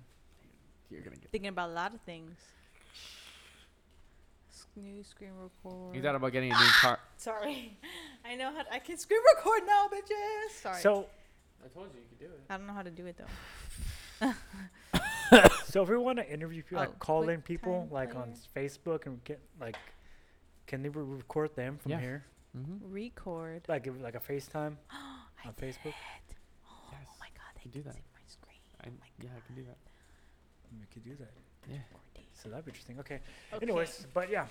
[0.89, 1.31] You're gonna get.
[1.31, 2.37] Thinking about a lot of things.
[4.51, 5.95] S- New screen record.
[5.95, 6.99] You thought about getting a new car?
[7.17, 7.77] Sorry,
[8.25, 8.63] I know how.
[8.63, 10.61] To, I can screen record now, bitches.
[10.61, 10.81] Sorry.
[10.81, 11.07] So
[11.63, 12.41] I told you you could do it.
[12.49, 13.25] I don't know how to do it though.
[15.65, 18.33] so if we want to interview people, Oh, like call in people time like on.
[18.55, 19.77] Facebook and get like,
[20.67, 21.99] can they re- record them from Yeah.
[21.99, 22.23] here?
[22.57, 22.93] Mm-hmm.
[22.93, 23.63] Record.
[23.67, 24.77] Like if- like a FaceTime
[25.45, 25.87] on Facebook.
[25.87, 26.35] it.
[26.69, 27.07] Oh, Yes.
[27.19, 27.95] my god, they can can do that.
[27.95, 28.59] see my screen.
[28.81, 29.77] I, my yeah, I can do that.
[30.79, 31.31] We could do that.
[31.69, 31.77] Yeah.
[32.41, 32.99] So that'd be interesting.
[32.99, 33.19] Okay.
[33.53, 33.65] Okay.
[33.65, 34.47] Anyways, but yeah,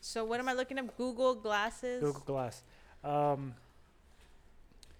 [0.00, 0.96] So what am I looking at?
[0.96, 2.02] Google glasses.
[2.02, 2.62] Google Glass.
[3.04, 3.54] Um,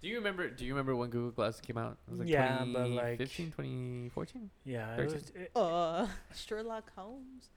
[0.00, 0.48] Do you remember?
[0.48, 1.96] Do you remember when Google Glass came out?
[2.06, 3.50] It was like Yeah, but, like- 2015,
[4.10, 4.50] 2014.
[4.64, 4.92] yeah.
[4.92, 5.14] It Thirteen.
[5.14, 7.48] was, it, Uh, Sherlock Holmes.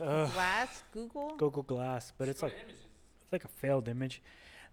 [0.00, 0.82] uh, Glass.
[0.92, 1.36] Google.
[1.36, 4.20] Google Glass, but it's like it's like a failed image.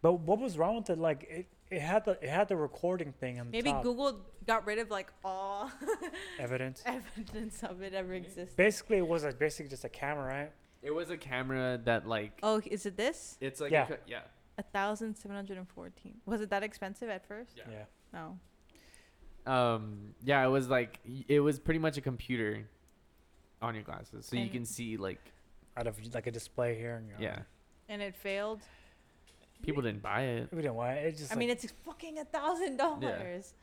[0.01, 0.97] But what was wrong with it?
[0.97, 3.84] Like it, it had the it had the recording thing on the Maybe top.
[3.84, 5.71] Google got rid of like all
[6.39, 6.82] evidence.
[6.86, 8.55] evidence of it ever existed.
[8.55, 10.51] Basically, it was like basically just a camera, right?
[10.82, 12.39] It was a camera that like.
[12.41, 13.38] Oh, is it this?
[13.41, 13.88] It's like Yeah.
[13.89, 14.19] A, yeah.
[14.58, 16.15] A thousand seven hundred and fourteen.
[16.25, 17.53] Was it that expensive at first?
[17.58, 17.63] Yeah.
[17.71, 17.84] Yeah.
[19.45, 19.51] No.
[19.51, 20.13] Um.
[20.23, 20.43] Yeah.
[20.43, 22.67] It was like it was pretty much a computer
[23.62, 25.19] on your glasses, so you can see like
[25.77, 26.95] Out of like a display here.
[26.95, 27.29] And your yeah.
[27.36, 27.45] arm.
[27.89, 28.62] And it failed.
[29.63, 30.50] People didn't buy it.
[30.52, 31.06] We didn't want it.
[31.06, 31.32] It just.
[31.32, 33.54] I like, mean, it's fucking a thousand dollars.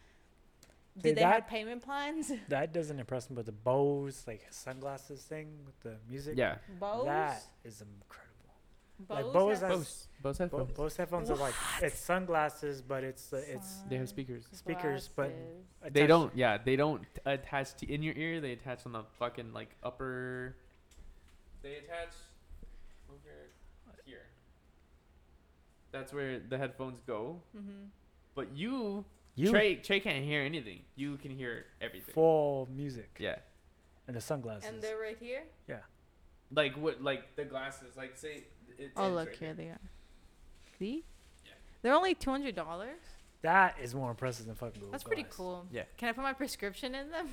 [0.97, 2.33] See, Did they have payment plans?
[2.49, 3.37] that doesn't impress me.
[3.37, 6.35] But the Bose like sunglasses thing with the music.
[6.37, 6.57] Yeah.
[6.81, 7.05] Bose.
[7.07, 8.27] That is incredible.
[9.01, 9.25] Bose.
[9.25, 10.09] like Bose has- has- Bose.
[10.23, 10.73] Bose headphones.
[10.73, 14.47] Bose headphones are like it's sunglasses, but it's the it's They have speakers.
[14.53, 15.93] speakers, but Glasses.
[15.93, 16.35] They don't.
[16.35, 16.59] Yeah.
[16.59, 18.41] They don't attach to in your ear.
[18.41, 20.57] They attach on the fucking like upper.
[21.63, 22.15] They attach
[23.11, 23.51] over
[24.07, 24.23] here.
[25.99, 27.41] That's where the headphones go.
[27.57, 27.89] Mhm.
[28.35, 29.05] But you,
[29.35, 30.85] You Trey, Trey can't hear anything.
[30.95, 32.13] You can hear everything.
[32.15, 33.39] full music Yeah.
[34.07, 34.69] and the sunglasses.
[34.69, 35.45] And they're right here.
[35.67, 35.81] Yeah.
[36.51, 37.03] Like what?
[37.03, 37.97] Like the glasses.
[37.97, 38.45] Like say.
[38.79, 39.81] It Oh look, right here they are.
[40.79, 41.05] See?
[41.47, 41.53] Yeah.
[41.83, 43.01] They're only two hundred dollars.
[43.43, 45.37] that is more impressive than fucking Google That's pretty Glass.
[45.37, 45.67] cool.
[45.73, 45.85] Yeah.
[45.97, 47.29] Can I put my prescription in them?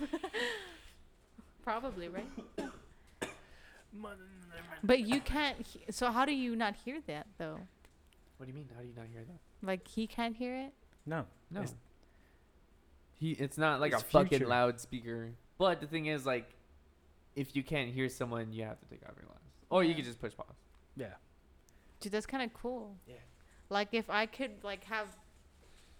[1.63, 2.25] Probably, right?
[4.83, 5.61] But you can't.
[5.65, 7.59] He- so how do you not hear that though?
[8.43, 8.67] What do you mean?
[8.75, 9.39] How do you not hear that?
[9.65, 10.73] Like he can't hear it.
[11.05, 11.61] No, No.
[11.61, 11.75] It's-
[13.17, 13.31] He.
[13.31, 15.29] It's not like It's a fucking loudspeaker.
[15.57, 16.49] But the thing is, like,
[17.37, 19.95] if you can't hear someone, you have to take off your glasses, or you Yeah.
[19.95, 20.47] could just push pause.
[20.97, 21.13] yeah.
[22.01, 22.97] Dude, that's kind of cool.
[23.07, 23.15] Yeah.
[23.69, 25.07] Like if I could like have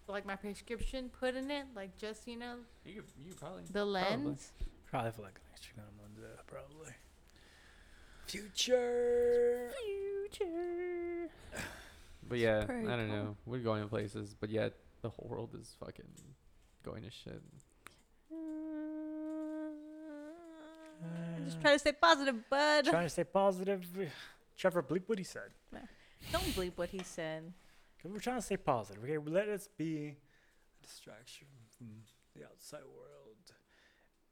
[0.07, 3.63] like my prescription put in it, like just you know You could, you could probably.
[3.71, 4.51] the lens.
[4.87, 6.91] Probably for like an extra kind of month, uh, probably.
[8.27, 9.71] Future.
[10.29, 11.29] Future.
[12.27, 13.07] But yeah, I don't cool.
[13.07, 13.37] know.
[13.45, 16.05] We're going places, but yet the whole world is fucking
[16.83, 17.41] going to shit.
[21.45, 22.85] Just try to stay positive, bud.
[22.85, 23.85] Trying to stay positive.
[24.57, 25.51] Trevor, bleep what he said.
[26.31, 27.51] Don't bleep what he said.
[28.03, 29.03] we're trying to stay positive.
[29.03, 31.87] Okay, let us be a distraction from
[32.35, 33.51] the outside world.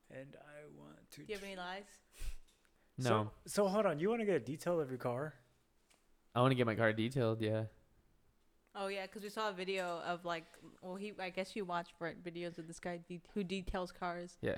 [0.10, 1.21] And I want to.
[1.21, 1.84] Do you have any lies?
[2.97, 3.99] No, So, so hold on.
[3.99, 5.34] You want to get a detail of your car?
[6.34, 7.41] I want to get my car detailed.
[7.41, 7.63] Yeah.
[8.75, 10.45] Oh yeah, because we saw a video of like,
[10.81, 14.38] well, he I guess you watched for videos of this guy de- who details cars.
[14.41, 14.57] Yeah.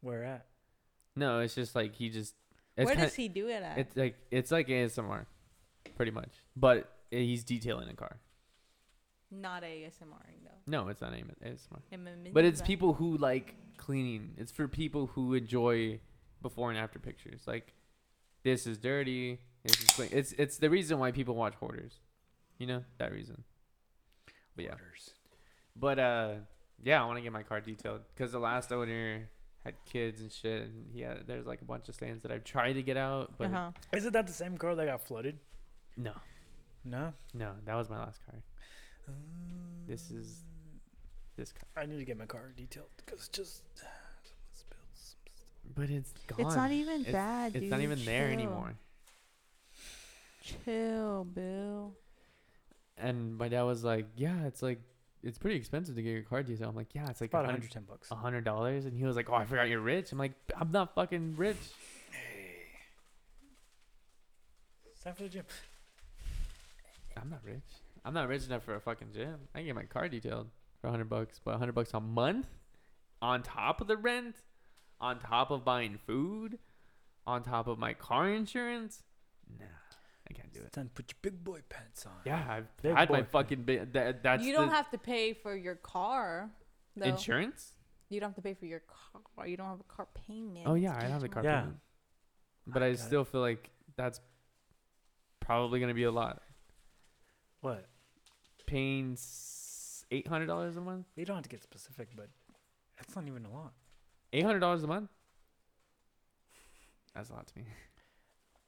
[0.00, 0.46] Where at?
[1.16, 2.34] No, it's just like he just.
[2.76, 3.78] It's Where kinda, does he do it at?
[3.78, 5.26] It's like it's like ASMR,
[5.96, 6.30] pretty much.
[6.56, 8.18] But eh, he's detailing a car.
[9.30, 10.50] Not ASMR though.
[10.66, 11.80] No, it's not ASMR.
[11.90, 14.34] Him But it's people who like cleaning.
[14.36, 15.98] It's for people who enjoy
[16.40, 17.42] before and after pictures.
[17.46, 17.74] Like,
[18.44, 19.40] this is dirty.
[19.64, 20.10] It's just clean.
[20.12, 21.94] It's it's the reason why people watch Hoarders.
[22.58, 23.44] You know that reason.
[24.56, 24.70] But yeah.
[24.72, 25.10] Waters.
[25.76, 26.34] But uh,
[26.82, 29.28] yeah, I want to get my car detailed because the last owner
[29.64, 32.72] had kids and shit, and yeah, there's like a bunch of stains that I've tried
[32.74, 33.70] to get out, but Uh-huh.
[33.92, 35.38] Isn't that the same car that got flooded?
[35.96, 36.12] no,
[36.84, 37.12] No.
[37.34, 38.34] no, that was my last car.
[39.86, 40.44] This is
[41.36, 43.94] this car, I need to get my car detailed because it's just someone
[44.52, 45.74] spilled some stuff.
[45.74, 46.40] but it's gone.
[46.46, 47.70] It's not even It's- bad, It's dude.
[47.70, 48.74] not even there anymore.
[50.42, 51.94] Chill, Bill.
[53.00, 54.80] And my dad was like, "Yeah, it's like
[55.22, 57.48] it's pretty expensive to get your car detailed." I'm like, "Yeah, it's like About a
[57.48, 58.08] 110 bucks.
[58.10, 60.94] hundred dollars," and he was like, "Oh, I forgot you're rich." I'm like, "I'm not
[60.94, 61.56] fucking rich."
[62.10, 62.66] Hey.
[64.92, 65.44] It's time for the gym.
[67.20, 67.62] I'm not rich.
[68.04, 69.36] I'm not rich enough for a fucking gym.
[69.54, 70.48] I can get my car detailed
[70.80, 72.46] for a hundred bucks, but a hundred bucks a month,
[73.20, 74.36] on top of the rent,
[75.00, 76.58] on top of buying food,
[77.26, 79.02] on top of my car insurance.
[79.58, 79.64] Nah,
[80.30, 80.72] I can't do It's it.
[80.72, 82.12] time to put your big boy pants on.
[82.26, 83.26] Yeah, I've Big had my boy.
[83.30, 83.92] fucking bit.
[83.94, 86.50] That, that's you don't the have to pay for your car.
[86.96, 87.06] Though.
[87.06, 87.72] insurance.
[88.10, 88.80] You don't have to pay for your
[89.36, 89.46] car.
[89.46, 90.66] You don't have a car payment.
[90.66, 91.60] Oh yeah, I have a car Yeah.
[91.60, 91.78] payment,
[92.66, 93.02] but I I got it.
[93.02, 94.20] still feel like that's
[95.40, 96.42] probably gonna be a lot.
[97.60, 97.86] What?
[98.66, 99.16] Paying
[100.10, 101.06] eight hundred dollars a month.
[101.16, 102.28] You don't have to get specific, but
[102.96, 103.72] that's not even a lot.
[104.32, 105.10] Eight hundred dollars a month.
[107.14, 107.64] That's a lot to me.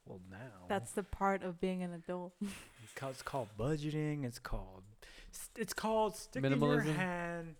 [0.05, 0.37] Well, now
[0.67, 2.33] That's the part of being an adult.
[2.41, 4.25] it's called, it's called budgeting.
[4.25, 4.83] It's called
[5.55, 6.95] it's called sticking your Minimalism.
[6.95, 7.55] hand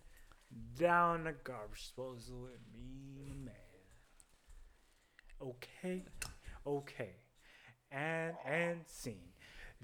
[0.78, 3.54] down a garbage disposal and being a man.
[5.40, 6.04] Okay,
[6.66, 7.10] okay,
[7.90, 9.32] and and scene.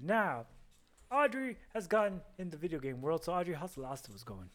[0.01, 0.45] Now,
[1.11, 3.23] Audrey has gotten in the video game world.
[3.23, 4.49] So Audrey, how's The Last of Us going?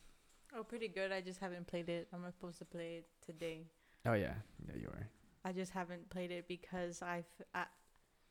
[0.56, 1.10] Oh, pretty good.
[1.12, 2.08] I just haven't played it.
[2.12, 3.66] I'm supposed to play it today.
[4.06, 4.34] Oh yeah,
[4.66, 5.08] yeah, you are.
[5.44, 7.64] I just haven't played it because I, f- I,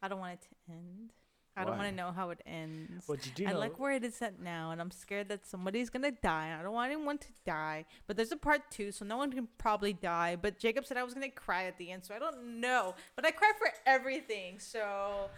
[0.04, 1.14] I don't want it to end.
[1.56, 3.08] I don't want to know how it ends.
[3.08, 3.60] What you do I know?
[3.60, 6.58] like where it is at now, and I'm scared that somebody's gonna die.
[6.60, 9.48] I don't want anyone to die, but there's a part two, so no one can
[9.58, 10.36] probably die.
[10.36, 12.96] But Jacob said I was gonna cry at the end, so I don't know.
[13.16, 15.30] But I cry for everything, so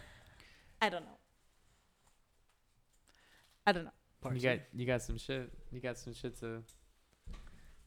[0.80, 1.18] I don't know.
[3.66, 3.90] I don't know.
[4.20, 4.46] Part you two.
[4.48, 5.52] got you got some shit.
[5.70, 6.62] You got some shit to.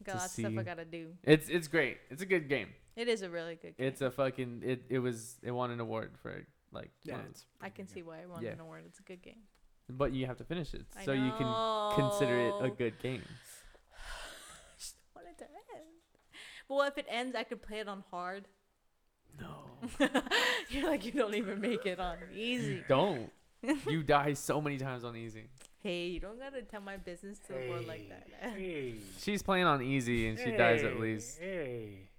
[0.04, 1.10] Got To lots of stuff I gotta do.
[1.24, 1.98] It's it's great.
[2.10, 2.70] It's a good game.
[2.96, 3.76] It is a really good.
[3.76, 3.88] Game.
[3.88, 4.84] It's a fucking it.
[4.88, 6.92] It was it won an award for like.
[7.04, 8.52] yeah, it's I can see why it won Yeah.
[8.52, 8.84] an award.
[8.88, 9.44] It's a good game.
[9.90, 11.48] but you have to finish it I so you can
[11.96, 12.76] consider it a know.
[12.78, 13.24] good game.
[14.78, 15.88] Just want it to end.
[16.68, 17.36] But if it ends?
[17.36, 18.48] I could play it on hard.
[19.40, 19.66] No.
[20.70, 22.84] You're like you don't even make it on easy.
[22.88, 23.32] Don't.
[23.88, 25.48] you die so many times on easy.
[25.82, 28.28] Hey, you don't gotta tell my business to the world like that.
[28.56, 32.10] Hey, She's playing on easy and she dies at least Hey.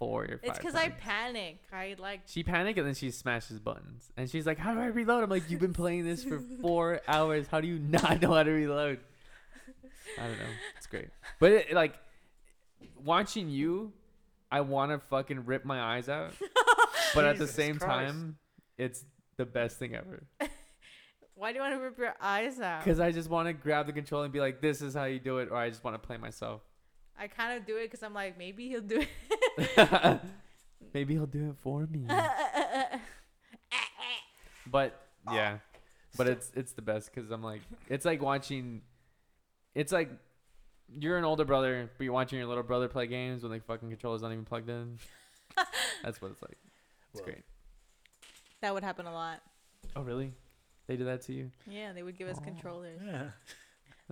[0.00, 0.40] Four or five.
[0.42, 1.58] It's because I panic.
[1.72, 2.22] I like.
[2.26, 4.10] She panicked and then she smashes buttons.
[4.16, 5.22] And she's like, How do I reload?
[5.22, 7.46] I'm like, You've been playing this for four hours.
[7.46, 8.98] How do you not know how to reload?
[10.18, 10.44] I don't know.
[10.76, 11.10] It's great.
[11.38, 11.94] But it, like,
[12.96, 13.92] watching you,
[14.50, 16.32] I want to fucking rip my eyes out.
[17.12, 18.06] But at the same Christ.
[18.12, 18.38] time,
[18.78, 19.04] it's
[19.36, 20.22] the best thing ever.
[21.34, 22.84] Why do you want to rip your eyes out?
[22.84, 25.18] Because I just want to grab the controller and be like, This is how you
[25.18, 25.48] do it.
[25.50, 26.60] Or I just want to play myself.
[27.20, 29.02] I kind of do it because I'm like maybe he'll do
[29.58, 30.20] it.
[30.94, 32.06] Maybe he'll do it for me.
[34.66, 35.00] But
[35.32, 35.58] yeah,
[36.16, 38.82] but it's it's the best because I'm like it's like watching.
[39.74, 40.10] It's like
[40.98, 43.88] you're an older brother, but you're watching your little brother play games when the fucking
[43.88, 44.98] controller's not even plugged in.
[46.04, 46.56] That's what it's like.
[47.12, 47.44] It's Well, great.
[48.60, 49.40] that would happen a lot.
[49.96, 50.32] Oh really?
[50.86, 51.50] They do that to you?
[51.68, 52.44] Yeah, they would give us Oh.
[52.44, 53.00] controllers.
[53.04, 53.30] Yeah,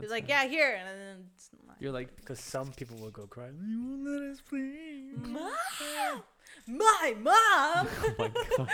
[0.00, 0.44] They're That's like, nice.
[0.44, 3.46] yeah, here, and then it's like, You're like, because some people will go cry.
[3.48, 5.11] You won't let us play.
[5.16, 6.22] mom,
[6.66, 7.88] my mom.
[8.04, 8.68] oh my god.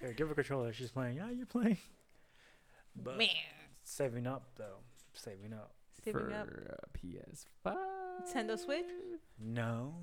[0.00, 0.72] Here, give her a controller.
[0.72, 1.16] She's playing.
[1.16, 1.78] Yeah, you're playing.
[2.94, 3.28] But Man,
[3.84, 4.78] saving up though.
[5.14, 5.72] Saving up.
[6.04, 6.48] saving for up.
[6.48, 7.76] uh, PS5.
[8.22, 8.86] Nintendo Switch?
[9.40, 9.94] No,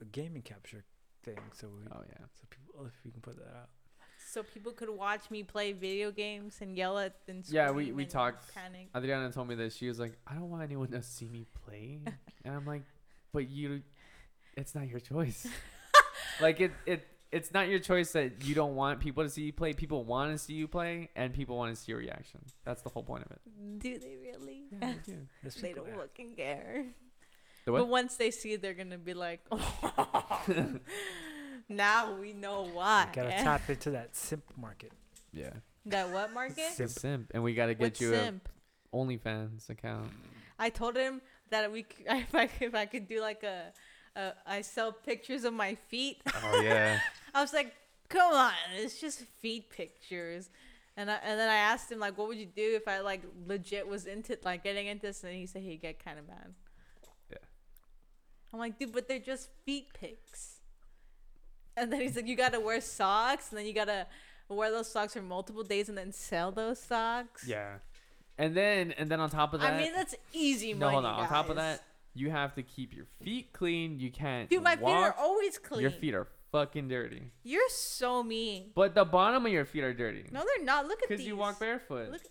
[0.00, 0.84] a gaming capture
[1.24, 1.38] thing.
[1.52, 2.24] So we, Oh yeah.
[2.34, 3.68] so people, if we can put that out.
[4.30, 8.02] So people could watch me play video games and yell at and Yeah, we- we
[8.04, 8.54] and talked.
[8.54, 8.88] Panic.
[8.96, 9.74] Adriana told me this.
[9.74, 11.98] She was like, I don't want anyone to see me play.
[12.44, 12.82] and I'm like,
[13.32, 13.82] but you,
[14.56, 15.48] it's not your choice.
[16.40, 19.52] like it, it, it's not your choice that you don't want people to see you
[19.52, 19.72] play.
[19.72, 22.40] People want to see you play, and people want to see your reaction.
[22.64, 23.40] That's the whole point of it.
[23.80, 24.62] Do they really?
[24.70, 25.18] Yeah, they do.
[25.60, 26.84] they don't that- fucking care.
[27.66, 29.40] The But once they see it, they're gonna be like,
[31.70, 33.06] now we know why.
[33.08, 34.92] You gotta tap into that simp market.
[35.32, 35.50] Yeah.
[35.86, 36.56] that what market?
[36.72, 36.90] Simp.
[36.90, 36.90] Simp.
[36.90, 38.48] simp, and we gotta get What you simp?
[38.92, 40.10] a OnlyFans account.
[40.58, 43.72] I told him that we if I if I could do like a,
[44.16, 46.20] a I sell pictures of my feet.
[46.44, 46.98] Oh yeah.
[47.34, 47.72] I was like,
[48.08, 50.50] come on, it's just feet pictures.
[50.96, 53.22] And I, and then I asked him like, what would you do if I like
[53.46, 55.22] legit was into like getting into this?
[55.22, 56.52] And he said he'd get kind of mad.
[57.30, 57.38] Yeah.
[58.52, 60.59] I'm like, dude, but they're just feet pics.
[61.80, 64.06] And then he's like, you gotta wear socks, and then you gotta
[64.48, 67.44] wear those socks for multiple days, and then sell those socks.
[67.46, 67.76] Yeah.
[68.38, 70.92] And then and then on top of that, I mean, that's easy no, money.
[70.94, 71.20] hold on.
[71.20, 71.82] On top of that,
[72.14, 73.98] you have to keep your feet clean.
[74.00, 74.48] You can't.
[74.48, 75.82] dude, my feet are always clean.
[75.82, 77.22] Your feet are fucking dirty.
[77.42, 78.70] You're so mean.
[78.74, 80.24] But the bottom of your feet are dirty.
[80.32, 80.86] No, they're not.
[80.86, 81.18] Look at these.
[81.18, 82.10] Because you walk barefoot.
[82.10, 82.22] Look-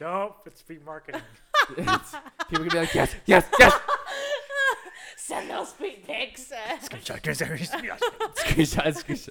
[0.00, 1.20] Nope, it's feet marketing.
[1.76, 2.14] It's-
[2.48, 3.74] people can be like, yes, yes, yes.
[5.30, 6.50] Send those feet pics.
[6.82, 7.22] screenshot,
[8.96, 9.30] screenshot.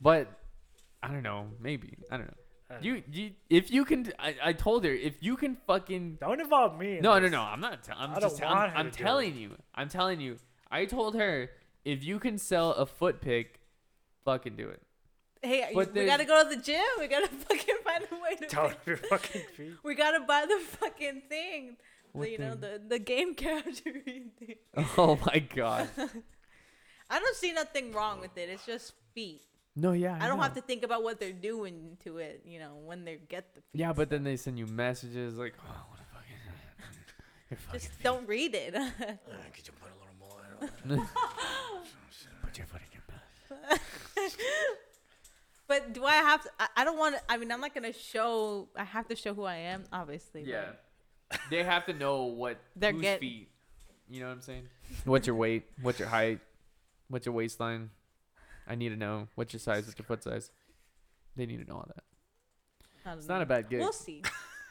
[0.00, 0.28] But
[1.02, 1.46] I don't know.
[1.58, 2.76] Maybe I don't know.
[2.82, 6.18] You, you, if you can, I, I told her if you can fucking.
[6.20, 6.96] Don't involve me.
[6.98, 7.32] in No, no, this.
[7.32, 7.40] no.
[7.40, 7.82] I'm not.
[7.82, 8.38] T- I'm I just.
[8.40, 9.50] don't I'm, want her I'm to do telling you.
[9.74, 10.36] I'm telling you.
[10.70, 11.48] I told her
[11.86, 13.60] if you can sell a foot pick,
[14.26, 14.82] fucking do it.
[15.42, 16.82] Hey, But we gotta go to the gym.
[16.98, 18.46] We gotta fucking find a way to.
[18.48, 19.72] Tell pick- your fucking feet.
[19.82, 21.76] We gotta buy the fucking thing.
[22.24, 24.30] The, you know the the game character thing.
[24.96, 25.88] Oh my god.
[27.10, 28.48] I don't see nothing wrong with it.
[28.48, 29.42] It's just feet.
[29.76, 30.18] No, yeah.
[30.20, 32.42] I don't have to think about what they're doing to it.
[32.46, 33.60] You know when they get the.
[33.60, 33.80] Feet.
[33.80, 36.36] Yeah, but then they send you messages like, oh, what a fucking.
[37.50, 38.02] Your fucking Just feet.
[38.02, 38.74] don't read it.
[38.74, 38.80] Uh,
[39.54, 41.08] could you put a little more on?
[42.42, 43.04] Put your foot in your
[43.70, 43.80] mouth.
[45.68, 46.50] but do I have to?
[46.58, 47.20] I, I don't want to.
[47.28, 48.68] I mean, I'm not gonna show.
[48.76, 50.42] I have to show who I am, obviously.
[50.42, 50.64] but- Yeah.
[51.50, 53.48] They have to know what They're whose get- feet.
[54.08, 54.68] You know what I'm saying?
[55.04, 55.64] What's your weight?
[55.82, 56.38] What's your height?
[57.08, 57.90] What's your waistline?
[58.68, 59.26] I need to know.
[59.34, 59.84] What's your size?
[59.86, 60.50] What's your foot size?
[61.34, 62.04] They need to know all that.
[63.04, 63.34] I don't It's know.
[63.34, 63.80] not a bad gig.
[63.80, 64.22] We'll see.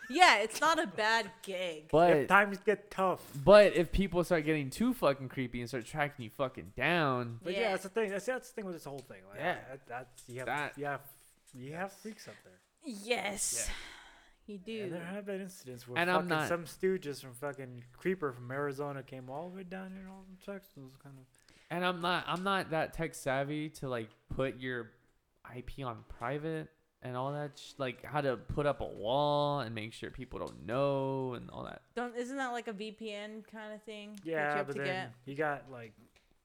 [0.09, 1.89] yeah, it's not a bad gig.
[1.91, 3.21] But If times get tough.
[3.43, 7.53] but if people start getting too fucking creepy and start tracking you fucking down, But
[7.53, 7.71] yeah, Yeah.
[7.71, 8.09] that's the thing.
[8.11, 9.21] That's, that's the thing with this whole thing.
[9.29, 9.55] Like, Yeah.
[9.69, 11.01] that, that's you have That- you have
[11.53, 12.53] you have freaks up there.
[12.85, 13.69] Yes,
[14.47, 14.83] you do.
[14.83, 18.31] And there have been incidents where And I'm fucking not- some stooges from fucking creeper
[18.31, 20.73] from Arizona came all the way down here in all from Texas.
[20.77, 21.25] It was kind of
[21.71, 24.91] and I'm not I'm not that tech savvy to like put your
[25.55, 26.69] IP on private
[27.01, 30.39] and all that sh- like how to put up a wall and make sure people
[30.39, 31.81] don't know and all that.
[31.95, 34.15] Don't isn't that like a VPN kind of thing?
[34.17, 35.11] that you yeah, have but to then get?
[35.25, 35.93] you got like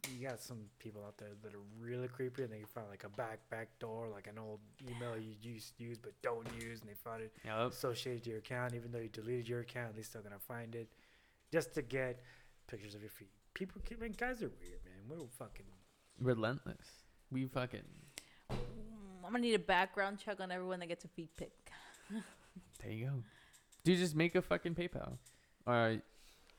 [0.09, 3.09] you got some people out there that are really creepy and they find like a
[3.11, 4.61] back back door, like an old
[4.91, 7.73] email you used to use but don't use, and they found it Yep.
[7.73, 10.89] associated to your account, even though you deleted your account, they're still gonna find it,
[11.53, 12.21] just to get
[12.67, 13.31] pictures of your feet.
[13.55, 15.19] People, keep, man, guys are weird, man.
[15.19, 15.67] We're fucking.
[16.19, 16.87] Relentless.
[17.31, 17.83] We fucking
[18.51, 21.53] Mm, I'm gonna need a background check on everyone that gets a feet pic.
[22.83, 23.13] there you go.
[23.85, 25.19] Dude, just make a fucking PayPal.
[25.67, 26.01] Or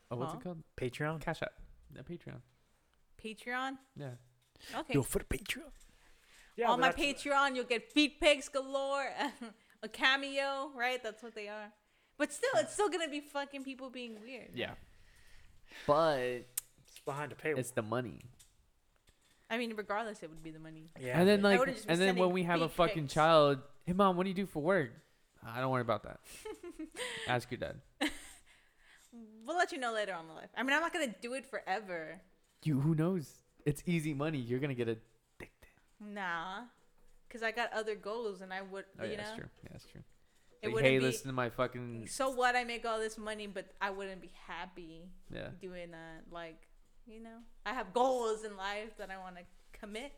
[0.10, 0.38] oh, what's Huh?
[0.40, 0.64] it called?
[0.78, 1.20] Patreon.
[1.22, 1.54] Cash App.
[2.00, 2.40] A Patreon.
[3.24, 3.78] Patreon.
[3.98, 4.10] Yeah.
[4.76, 4.94] Okay.
[4.94, 5.72] Yo, for the Patreon.
[6.58, 9.06] Yeah, on my Patreon, you'll get feet pics galore,
[9.84, 11.02] a cameo, right?
[11.02, 11.72] That's what they are.
[12.18, 14.50] But still, it's still gonna be fucking people being weird.
[14.54, 14.72] Yeah.
[15.88, 17.58] But It's behind a paywall.
[17.58, 18.20] it's the money.
[19.50, 20.90] I mean, regardless, it would be the money.
[21.00, 22.76] yeah, and then like wouldn't just be and then when sending we have a feet
[22.78, 23.14] fucking pics.
[23.14, 24.92] child, hey mom, what do you do for work?
[25.46, 26.20] I don't worry about that.
[27.28, 27.82] Ask your dad.
[29.46, 30.50] We'll let you know later on in life.
[30.56, 32.22] I mean, I'm not gonna do it forever.
[32.64, 33.30] You who knows?
[33.66, 34.38] It's easy money.
[34.38, 35.50] You're gonna get addicted.
[36.00, 36.62] Nah,
[37.30, 39.50] cause I got other goals, and I would, Oh you yeah, know, that's true.
[39.64, 40.02] Yeah, that's true.
[40.62, 41.06] it Like, wouldn't hey, be.
[41.06, 42.56] listen to my fucking So what?
[42.56, 45.50] I make all this money, but I wouldn't be happy yeah.
[45.62, 46.32] doing that.
[46.32, 46.68] Like,
[47.06, 49.44] you know, I have goals in life that I want to
[49.80, 50.12] commit.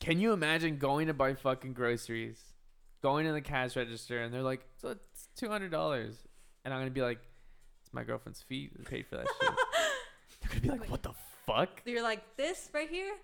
[0.00, 2.38] Can you imagine going to buy fucking groceries,
[3.02, 6.16] going to the cash register, and they're like, "So it's two hundred dollars,"
[6.64, 7.20] and I'm gonna be like,
[7.82, 9.50] "It's my girlfriend's feet that paid for that shit."
[10.40, 11.12] They're gonna be like, "What the
[11.56, 13.14] fuck?" You're like this right here,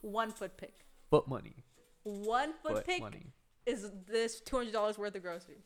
[0.00, 0.74] one foot pick.
[1.10, 1.64] Foot money.
[2.02, 3.26] One foot, Foot pick money.
[3.66, 5.64] is this two hundred dollars worth of groceries.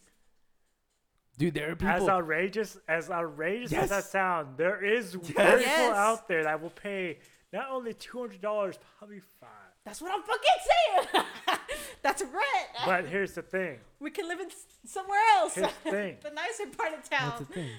[1.36, 5.62] Dude, there are people as outrageous as outrageous as that sound, there is there is
[5.62, 5.80] Yes.
[5.80, 7.18] people out there that will pay
[7.52, 9.48] not only two hundred dollars, probably five.
[9.84, 11.58] That's what I'm fucking saying.
[12.02, 12.66] That's right.
[12.86, 13.78] But here's the thing.
[14.00, 14.48] we can live in
[14.86, 15.54] somewhere else.
[15.54, 16.16] Here's the thing.
[16.22, 17.46] the nicer part of What's town.
[17.48, 17.70] the thing?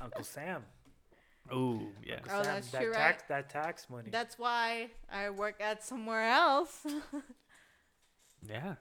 [0.00, 0.64] Uncle Sam.
[1.52, 2.14] Ooh, yeah.
[2.16, 2.96] Uncle Oh, Sam, that's that true, right?
[2.96, 4.08] tax that tax money.
[4.10, 6.86] That's why I work at somewhere else.
[8.48, 8.74] Yeah.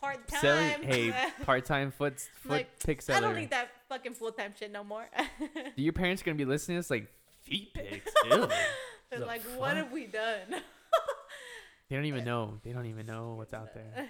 [0.00, 0.40] Part time.
[0.40, 4.72] Selling, hey, part-time foot foot Like, pick I don't need that fucking full time shit
[4.72, 5.04] no more.
[5.76, 7.08] Your parents gonna be listening to this like
[7.42, 8.10] feet pics.
[8.30, 8.48] Ew.
[9.10, 10.62] They're The like, what have we done?
[11.88, 12.60] They don't even know.
[12.64, 14.08] They don't even know what's out there.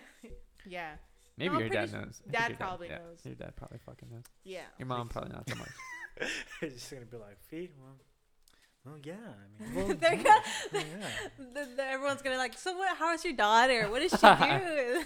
[0.64, 0.92] yeah.
[1.36, 2.20] Maybe I'm your dad su- knows.
[2.20, 3.18] I think Dad your probably yeah, knows.
[3.24, 4.22] Your dad probably fucking knows.
[4.44, 4.60] Yeah.
[4.78, 5.68] Your mom probably not so much.
[6.62, 7.72] It's just gonna be like feet.
[7.78, 7.96] Well,
[8.84, 9.14] Well, yeah.
[9.14, 10.42] I mean, Well, They're gonna-
[10.72, 10.80] yeah.
[11.54, 12.96] the, the, everyone's gonna be like, so what?
[12.96, 13.90] How's your daughter?
[13.90, 15.04] What does she do?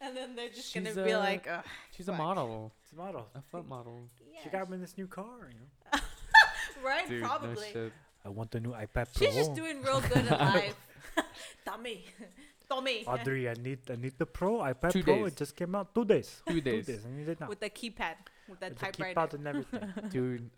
[0.00, 1.64] and then they're just She's, gonna be uh, like, Ugh,
[1.96, 3.28] She's a model, It's a model.
[3.34, 4.08] a foot model.
[4.20, 4.40] Yeah.
[4.42, 4.60] She yeah.
[4.60, 5.50] got me this new car.
[5.52, 6.00] You know.
[6.84, 7.08] right?
[7.08, 7.54] Dude, Probably.
[7.54, 7.92] no shit.
[8.24, 9.26] I want the new iPad Pro.
[9.26, 10.76] She's just doing real good in life.
[11.64, 12.04] Tommy,
[12.68, 15.14] Tommy, Audrey, I need I need the Pro iPad Two Pro.
[15.24, 15.26] days.
[15.32, 16.40] It just came out two days.
[16.46, 16.86] Two days.
[16.86, 17.02] Two days.
[17.06, 17.48] I need it now.
[17.48, 18.14] with the keypad,
[18.52, 19.20] with that With the typewriter.
[19.20, 19.92] keypad and everything.
[20.10, 20.50] Dude,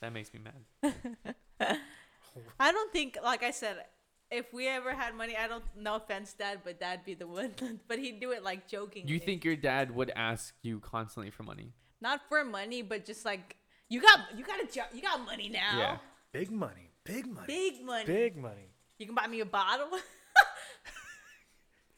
[0.00, 1.78] that makes me mad.
[2.58, 3.76] I don't think, like I said,
[4.30, 5.62] if we ever had money, I don't.
[5.76, 7.52] No offense, Dad, but Dad'd be the one.
[7.88, 9.06] but he'd do it like joking.
[9.06, 11.72] You think your dad would ask you constantly for money?
[12.00, 13.56] not for money, but just like
[13.88, 15.78] you got you got a job, you got money now.
[15.78, 15.96] Yeah.
[16.32, 16.90] Big money.
[17.04, 17.46] Big money.
[17.46, 18.04] Big money.
[18.06, 18.70] Big money.
[18.98, 19.88] You can buy me a bottle.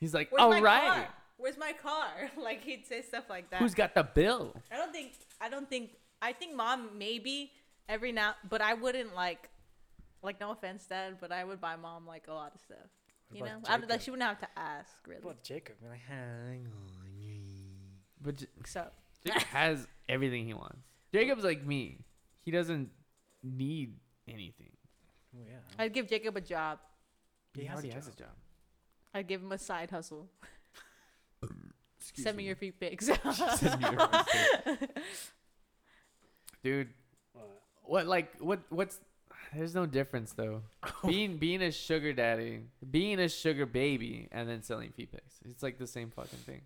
[0.01, 0.89] He's like, Where's all my right.
[0.89, 1.09] car?
[1.45, 2.09] Where's my car?
[2.43, 3.61] Like he'd say stuff like that.
[3.61, 4.57] Who's got the bill?
[4.73, 5.13] I don't think.
[5.43, 5.91] I don't think.
[6.23, 7.53] I think mom maybe
[7.87, 9.51] every now, but I wouldn't like.
[10.23, 12.79] Like no offense, Dad, but I would buy mom like a lot of stuff.
[13.29, 15.21] What You know, about I, like she wouldn't have to ask really.
[15.21, 15.75] What Jacob?
[15.83, 17.05] Be like, hang on.
[18.23, 18.87] But J- So
[19.27, 20.79] Jacob has everything he wants.
[21.13, 21.99] Jacob's like me.
[22.43, 22.89] He doesn't
[23.43, 24.71] need anything.
[25.37, 25.57] Oh, yeah.
[25.79, 26.79] I'd give Jacob a job.
[27.55, 28.19] He, He has a already has a job.
[28.21, 28.29] job.
[29.13, 30.31] I'd give him a side hustle.
[32.01, 32.47] Excuse Send me me.
[32.49, 33.07] your feet pics.
[33.57, 34.91] Send me your feet
[36.63, 36.89] Dude,
[37.33, 37.47] What?
[37.85, 38.99] what like what what's
[39.55, 40.63] there's no difference though.
[41.07, 45.35] being being a sugar daddy, being a sugar baby, and then selling feet pics.
[45.49, 46.63] It's like the same fucking thing.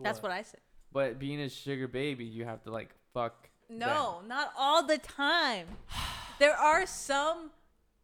[0.00, 0.60] That's what I said.
[0.92, 3.48] But being a sugar baby, you have to like fuck.
[3.68, 5.66] No, not all the time.
[6.38, 7.50] There are some.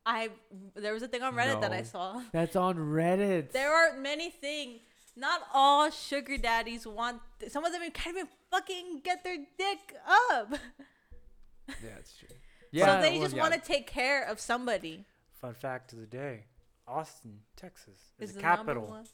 [0.06, 0.28] I
[0.76, 1.82] there was a thing on Reddit that I No.
[1.84, 2.22] saw.
[2.30, 3.50] That's on Reddit.
[3.50, 4.80] There are many things.
[5.18, 7.20] Not all sugar daddies want.
[7.48, 9.94] Some of them can't even fucking get their dick
[10.30, 10.50] up.
[11.68, 12.28] yeah, it's true.
[12.70, 13.42] Yeah, so they well, just yeah.
[13.42, 15.06] want to take care of somebody.
[15.40, 16.44] Fun fact of the day:
[16.86, 19.04] Austin, Texas, is, Is the the capital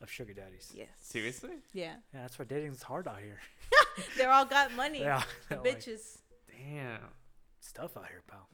[0.00, 0.70] of sugar daddies.
[0.74, 0.88] Yes.
[1.00, 1.50] Seriously?
[1.72, 1.94] Yeah.
[2.12, 3.40] Yeah, that's why dating's hard out here.
[4.16, 5.00] They're all got money.
[5.02, 6.18] Yeah, The like, bitches.
[6.48, 7.00] Damn,
[7.60, 8.48] stuff out here, pal.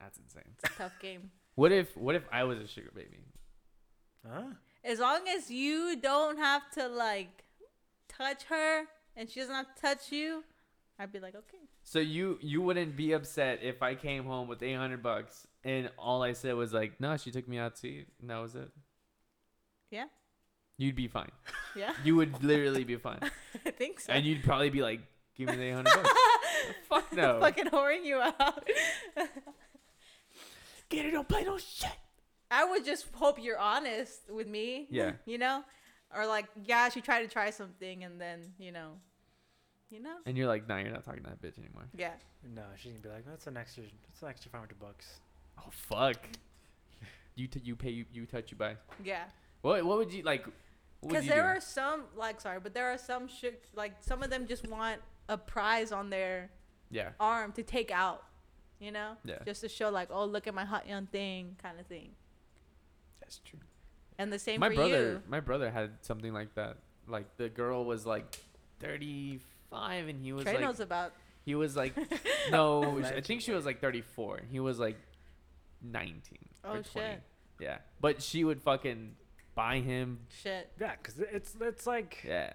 [0.00, 0.42] that's insane.
[0.62, 1.30] It's a tough game.
[1.56, 3.24] What if what if I was a sugar baby?
[4.28, 4.42] Huh?
[4.84, 7.44] As long as you don't have to like
[8.08, 8.84] touch her
[9.16, 10.44] and she doesn't have to touch you,
[10.98, 11.58] I'd be like, okay.
[11.82, 15.90] So you you wouldn't be upset if I came home with eight hundred bucks and
[15.98, 18.54] all I said was like, no, she took me out to eat and that was
[18.54, 18.70] it.
[19.90, 20.04] Yeah.
[20.76, 21.30] You'd be fine.
[21.76, 21.92] Yeah.
[22.04, 23.20] You would literally be fine,
[23.66, 24.12] I think so.
[24.12, 25.00] and you'd probably be like,
[25.36, 26.10] give me the eight hundred bucks.
[26.88, 27.40] Fuck no.
[27.40, 28.68] Fucking whoring you out.
[30.88, 31.90] Get it, don't play no shit.
[32.54, 34.86] I would just hope you're honest with me.
[34.90, 35.12] Yeah.
[35.26, 35.64] You know?
[36.16, 38.92] Or like, yeah, she tried to try something and then, you know.
[39.90, 40.16] You know?
[40.26, 41.86] And you're like, nah, you're not talking to that bitch anymore.
[41.96, 42.12] Yeah.
[42.54, 45.20] No, she's gonna be like, that's an extra, that's an extra five hundred bucks.
[45.58, 46.18] Oh fuck.
[47.34, 48.76] You t- you pay you, you touch you buy.
[49.02, 49.24] Yeah.
[49.62, 50.46] What what would you like?
[51.02, 51.48] Because there do?
[51.48, 55.00] are some, like, sorry, but there are some shit, like, some of them just want
[55.28, 56.50] a prize on their
[56.90, 57.10] yeah.
[57.20, 58.22] arm to take out,
[58.78, 59.10] you know?
[59.24, 59.40] Yeah.
[59.44, 62.12] Just to show, like, oh, look at my hot young thing kind of thing.
[63.24, 63.58] That's true.
[64.18, 65.22] And the same my for brother you.
[65.28, 66.76] my brother had something like that.
[67.08, 68.38] Like the girl was like
[68.80, 71.12] 35 and he was Trey like knows about.
[71.44, 71.94] he was like
[72.50, 74.42] no, I think she was like 34.
[74.50, 74.96] He was like
[75.82, 76.20] 19
[76.64, 76.84] Oh, or 20.
[76.92, 77.22] shit.
[77.60, 77.78] Yeah.
[78.00, 79.16] But she would fucking
[79.54, 80.70] buy him Shit.
[80.80, 82.52] Yeah, cause it's it's like yeah.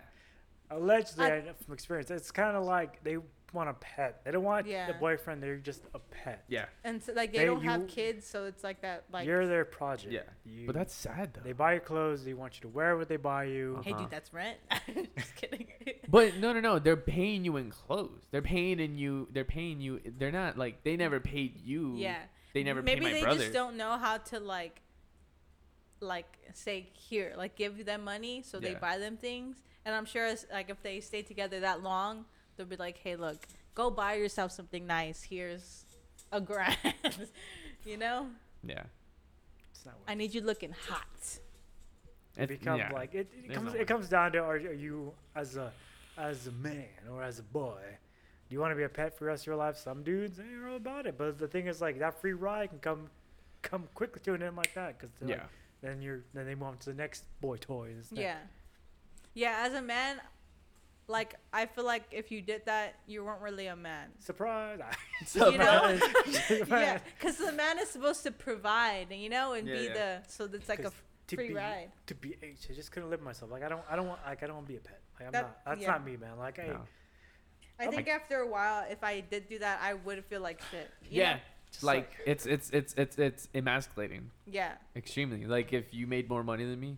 [0.72, 3.18] allegedly I- I, from experience, it's kind of like they
[3.54, 4.22] want a pet.
[4.24, 4.88] They don't want Yeah.
[4.88, 5.42] the boyfriend.
[5.44, 6.44] They're just a pet.
[6.48, 6.66] Yeah.
[6.84, 9.66] And so, like, they, They- don't have kids, so it's like that, like, You're their
[9.66, 10.12] project.
[10.14, 10.22] Yeah.
[10.46, 11.42] You, But that's sad though.
[11.42, 12.24] they buy you clothes.
[12.26, 13.82] They want you to wear what they buy you.
[13.84, 14.02] hey, Uh-huh.
[14.02, 14.58] dude, that's rent.
[15.18, 15.68] just kidding.
[16.10, 16.80] But no, no, no.
[16.80, 18.24] They're paying you in clothes.
[18.32, 19.28] They're paying in you.
[19.32, 20.02] They're paying you.
[20.18, 21.94] They're not like they never paid you.
[21.98, 22.18] yeah.
[22.54, 23.40] They never Maybe paid my they brother.
[23.42, 24.82] just don't know how to like,
[26.02, 29.58] like say here, like give them money so they buy them things.
[29.86, 32.26] And I'm sure, it's, like if they stay together that long,
[32.60, 35.24] they'll be like, hey, look, go buy yourself something nice.
[35.24, 35.86] Here's
[36.32, 36.76] a grand.
[37.86, 38.28] you know,
[38.64, 38.84] Yeah.
[39.72, 39.96] It's not.
[40.08, 41.06] I need you looking hot.
[42.36, 42.92] It It's- becomes yeah.
[42.92, 45.72] like it, it comes no it comes down to are, are you as a
[46.18, 47.82] as a man or as a boy
[48.50, 50.38] do you want to be a pet for the rest of your life some dudes
[50.38, 53.10] they ain't all about it but the thing is like that free ride can come
[53.62, 55.44] come quickly to an end like that because Yeah.
[55.82, 58.38] then you're then they move on to the next boy toy and Yeah.
[59.34, 60.18] Yeah, as a man,
[61.10, 64.08] like I feel like if you did that, you weren't really a man.
[64.20, 64.80] surprise
[65.36, 66.00] You know?
[66.32, 66.68] Surprise.
[66.70, 69.94] yeah, because the man is supposed to provide, you know, and Yeah, be yeah.
[69.94, 70.92] the so it's like a
[71.28, 71.92] to free be, ride.
[72.08, 73.52] to be H, I just couldn't live myself.
[73.52, 75.00] Like I don't, I don't want, like I don't want to be a pet.
[75.20, 75.66] Like I'm That- not.
[75.66, 75.92] That's yeah.
[75.92, 76.38] not me, man.
[76.38, 76.80] Like I, No.
[77.80, 80.62] I I'm think after a while, if I did do that, I would feel like
[80.72, 80.90] shit.
[81.10, 81.34] Yeah.
[81.36, 81.40] know?
[81.72, 84.74] Just like it's it's it's it's it's emasculating Yeah.
[84.96, 85.46] extremely.
[85.46, 86.98] Like if you made more money than me,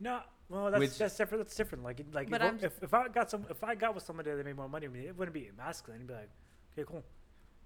[0.00, 0.20] No,
[0.52, 1.44] well, that's Which- that's different.
[1.44, 1.82] That's different.
[1.84, 4.30] Like, like But if, I'm- if, if I got some, if I got with somebody
[4.30, 6.00] that made more money than me, it wouldn't be masculine.
[6.00, 6.30] It'd be like,
[6.78, 7.02] okay, cool.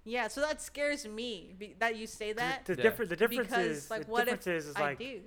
[0.04, 0.28] Yeah.
[0.28, 2.64] So that scares me be, that you say that.
[2.64, 2.82] The, Yeah.
[2.84, 5.20] difference, the difference because is, like the what difference if is, is I like do?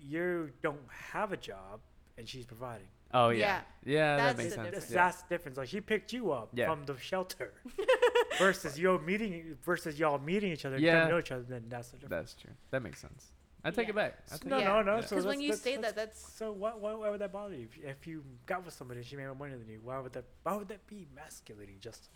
[0.00, 0.80] you don't
[1.12, 1.80] have a job
[2.16, 2.86] and she's providing.
[3.12, 4.70] oh yeah, yeah, that that's makes the sense.
[4.74, 5.58] That's, that's the difference.
[5.58, 6.66] Like she picked you up Yeah.
[6.66, 7.52] from the shelter
[8.38, 10.92] versus you meeting versus y'all meeting each other, and Yeah.
[10.92, 11.42] getting to know each other.
[11.42, 12.10] Then that's the difference.
[12.10, 12.52] That's true.
[12.70, 13.32] That makes sense.
[13.64, 13.90] I take Yeah.
[13.90, 14.18] it back.
[14.32, 14.68] I take No, it Yeah.
[14.68, 14.94] no, no.
[14.96, 15.00] Yeah.
[15.02, 17.32] So Because when you that's- say that's- that, that's So why, why, why would that
[17.32, 17.68] bother you?
[17.76, 20.12] If, if you got with somebody and she made more money than you, why would
[20.14, 21.78] that why would that be emasculating?
[21.80, 22.08] Just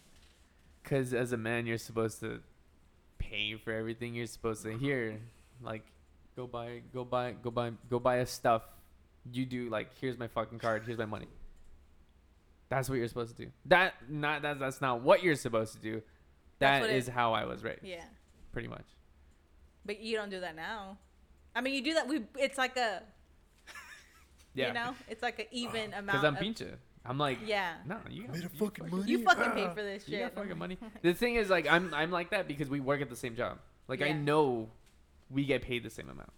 [0.82, 2.42] Because as a man, you're supposed to
[3.18, 4.14] pay for everything.
[4.14, 5.20] You're supposed to hear.
[5.60, 5.84] like,
[6.36, 8.62] go buy, go buy, go buy, go buy us stuff.
[9.32, 10.82] You do like, here's my fucking card.
[10.84, 11.28] Here's my money.
[12.68, 13.52] That's what you're supposed to do.
[13.66, 16.02] That not that that's not what you're supposed to do.
[16.58, 18.04] That's That what it- is how I was raised, yeah.
[18.52, 18.84] pretty much.
[19.84, 20.98] But you don't do that now.
[21.54, 22.08] I mean, you do that.
[22.08, 22.22] We.
[22.38, 23.02] It's like a.
[24.56, 24.68] Yeah.
[24.68, 26.06] You know, it's like an even amount.
[26.06, 26.70] Because I'm of, pinche.
[27.04, 27.74] I'm like, Yeah.
[27.86, 29.10] no, you got, Made a you fucking money.
[29.10, 29.74] You fucking pay Ah.
[29.74, 30.12] for this shit.
[30.12, 30.34] You shit.
[30.34, 30.78] got fucking money.
[31.02, 33.58] The thing is, like, I'm I'm like that because we work at the same job.
[33.88, 34.68] Like, I know
[35.28, 36.32] we get paid the same amount.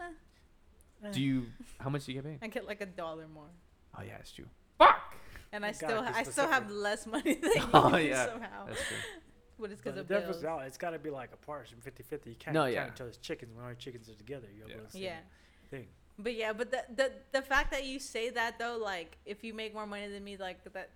[0.00, 1.10] Eh.
[1.12, 1.46] Do you?
[1.78, 2.38] How much do you get paid?
[2.42, 3.50] I get like a dollar more,
[3.98, 4.46] Oh yeah, it's true.
[4.78, 5.14] Fuck.
[5.52, 8.26] and I You still I still have less money than you Oh, yeah.
[8.26, 8.66] somehow.
[8.66, 8.96] That's true.
[9.60, 10.60] But it's But because the of difference bills.
[10.60, 12.26] now, it's got to be like a portion 50-50.
[12.26, 12.88] You can't No, count yeah.
[12.94, 14.46] each other's chickens when our chickens are together.
[14.56, 14.74] You're Yeah.
[14.76, 15.18] able to say Yeah.
[15.70, 15.88] thing.
[16.18, 19.54] But yeah, but the, the the fact that you say that though, like if you
[19.54, 20.90] make more money than me, like that,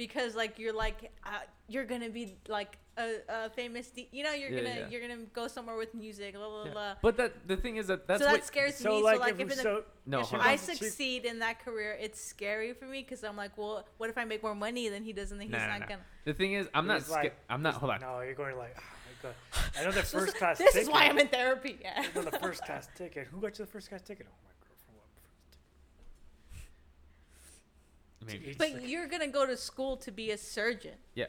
[0.00, 4.32] because like you're like uh, you're gonna be like a, a famous, D- you know,
[4.32, 4.88] you're Yeah, gonna yeah.
[4.90, 6.72] you're gonna go somewhere with music, blah blah Yeah.
[6.72, 6.94] blah.
[7.02, 8.44] But that the thing is that that's so that what.
[8.46, 9.02] scares So me.
[9.02, 10.56] like, so like if, if, we- in so no, if hold I on.
[10.56, 14.08] goes- she- succeed in that career, it's scary for me because I'm like, well, what
[14.08, 15.86] if I make more money than he does, and then he's Nah, nah, not nah.
[15.86, 16.04] gonna.
[16.24, 16.98] The thing is, I'm not.
[17.00, 17.74] He's Sca- like- I'm not.
[17.74, 18.00] Hold on.
[18.00, 19.34] No, you're going like, oh my god.
[19.78, 20.88] I know the first class This ticket.
[20.88, 21.78] is why I'm in therapy.
[21.82, 21.92] Yeah.
[22.06, 23.26] I know the first class ticket.
[23.30, 24.26] Who got you the first class ticket?
[24.28, 25.00] Oh my girlfriend.
[28.19, 28.54] What Maybe.
[28.58, 31.26] But like- you're gonna go to school to be a surgeon, Yeah.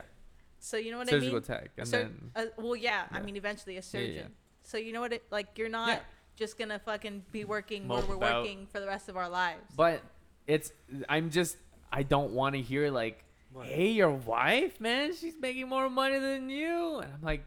[0.60, 1.44] so you know what Surgical I mean.
[1.46, 4.16] Surgical tech, and Sur- then uh, well, yeah, I mean, eventually a surgeon.
[4.16, 4.28] yeah, yeah.
[4.64, 5.14] So you know what?
[5.14, 6.00] It like you're not Yeah.
[6.36, 8.44] just gonna fucking be working where we're about.
[8.44, 9.74] working for the rest of our lives.
[9.76, 10.02] But
[10.48, 10.72] it's.
[11.10, 11.58] I'm just.
[11.92, 13.66] I don't want to hear like, What?
[13.68, 17.44] "Hey, your wife, man, she's making more money than you," and I'm like,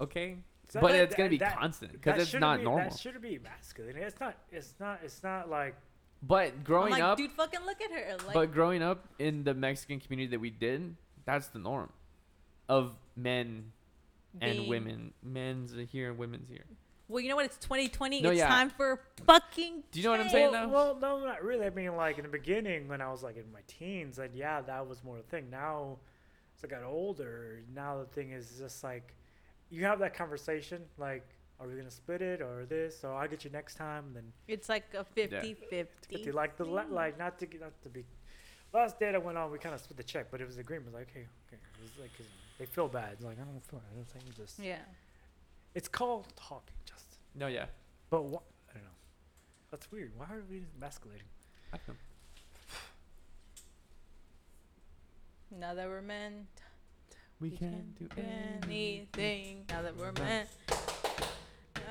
[0.00, 0.38] okay.
[0.70, 2.90] So but that- it's gonna be that- constant because it's shouldn't be, normal.
[2.90, 3.96] That shouldn't be masculine.
[3.96, 4.34] It's not.
[4.50, 5.00] It's not.
[5.04, 5.76] It's not like.
[6.26, 8.16] But I'm growing like, up, dude, fucking look at her.
[8.26, 11.90] Like, but growing up in the Mexican community that we did, that's the norm,
[12.68, 13.72] of men
[14.40, 15.12] and being- women.
[15.22, 16.64] Men's here, women's here.
[17.06, 17.44] Well, you know what?
[17.44, 18.22] It's 2020.
[18.22, 18.48] No, it's yeah.
[18.48, 19.84] time for fucking.
[19.92, 20.72] Do you know what I'm saying well, though?
[20.72, 21.66] well, no, not really.
[21.66, 24.62] I mean, like in the beginning, when I was like in my teens, like yeah,
[24.62, 25.50] that was more a thing.
[25.50, 25.98] Now,
[26.56, 29.14] as I got older, now the thing is just like,
[29.68, 31.26] you have that conversation, like,
[31.60, 32.98] are we gonna split it or this?
[33.00, 35.56] So I'll get you next time, then It's like a 50-50.
[35.70, 38.04] Fifty, like the la- like not to not to be.
[38.72, 40.92] Last date I went on, we kind of split the check, but it was agreement.
[40.92, 42.26] Like, hey, okay, it was like 'cause
[42.58, 43.12] they feel bad.
[43.14, 43.80] It's like I don't feel.
[43.90, 44.58] I don't think just.
[44.58, 44.78] Yeah.
[45.74, 47.18] It's called talking, Justin.
[47.36, 47.66] No, yeah.
[48.10, 48.42] But what?
[48.70, 48.88] I don't know.
[49.70, 50.12] That's weird.
[50.16, 51.26] Why are we emasculating?
[51.72, 51.94] I don't know.
[55.58, 56.46] Now that we're men,
[57.40, 58.60] We we can do anything.
[58.64, 59.64] anything.
[59.68, 60.46] Now that we're men.
[60.68, 61.83] Uh, yeah, yeah, meow, meow, meow,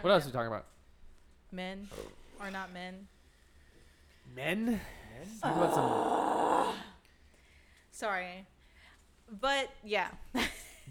[0.00, 0.26] What else are yeah.
[0.26, 0.66] we talking about?
[1.52, 2.44] Men oh.
[2.44, 3.06] are not men.
[4.34, 4.80] Men.
[5.18, 6.74] Let's about some.
[7.90, 8.46] Sorry,
[9.40, 10.08] but yeah.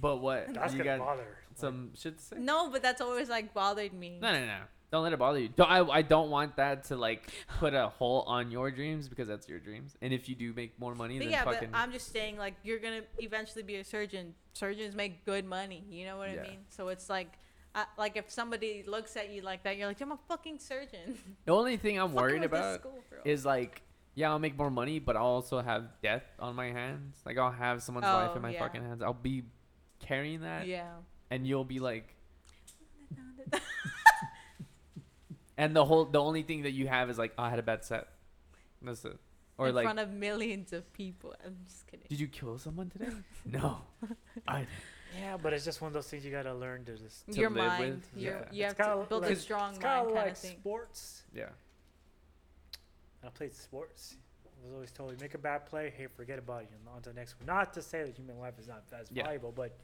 [0.01, 0.53] But what?
[0.53, 1.37] That's you gonna got bother.
[1.55, 2.35] some shit to say?
[2.39, 4.19] no, but that's always like bothered me.
[4.21, 4.59] No, no, no.
[4.91, 5.49] Don't let it bother you.
[5.49, 9.27] Don't, I, I don't want that to like put a hole on your dreams because
[9.27, 9.95] that's your dreams.
[10.01, 11.69] And if you do make more money, But then yeah, fucking.
[11.71, 14.33] but I'm just saying, like, you're gonna eventually be a surgeon.
[14.53, 15.83] Surgeons make good money.
[15.89, 16.41] You know what Yeah.
[16.41, 16.59] I mean?
[16.69, 17.33] So it's like,
[17.75, 21.19] uh, like if somebody looks at you like that, you're like, I'm a fucking surgeon.
[21.45, 23.19] the only thing I'm Fucking worried with this about school, bro.
[23.25, 23.83] is like,
[24.15, 27.17] yeah, I'll make more money, but I'll also have death on my hands.
[27.27, 28.59] Like I'll have someone's life Oh, in my yeah.
[28.59, 29.03] fucking hands.
[29.03, 29.43] I'll be
[29.99, 30.87] carrying that, yeah.
[31.29, 32.15] and you'll be like,
[35.59, 37.63] and the whole the only thing that you have is like, oh, I had a
[37.63, 38.07] bad set.
[38.81, 39.17] That's it.
[39.57, 41.35] Or in like, front of millions of people.
[41.45, 42.05] I'm just kidding.
[42.09, 43.09] did you kill someone today?
[43.45, 43.77] no,
[44.47, 44.65] I.
[45.19, 47.25] Yeah, but it's just one of those things you gotta learn to just.
[47.31, 47.95] to Your live mind.
[47.95, 48.39] with, You're, yeah.
[48.51, 50.37] You It's have to kinda build a strong It's mind kind of kind like of
[50.37, 50.57] thing.
[50.59, 51.23] sports.
[51.35, 51.49] Yeah.
[53.25, 54.15] I played sports.
[54.45, 57.01] I was always told, you make a bad play, hey, forget about it, and on
[57.01, 57.45] to the next one.
[57.47, 59.23] Not to say that human life is not as Yeah.
[59.23, 59.77] valuable, but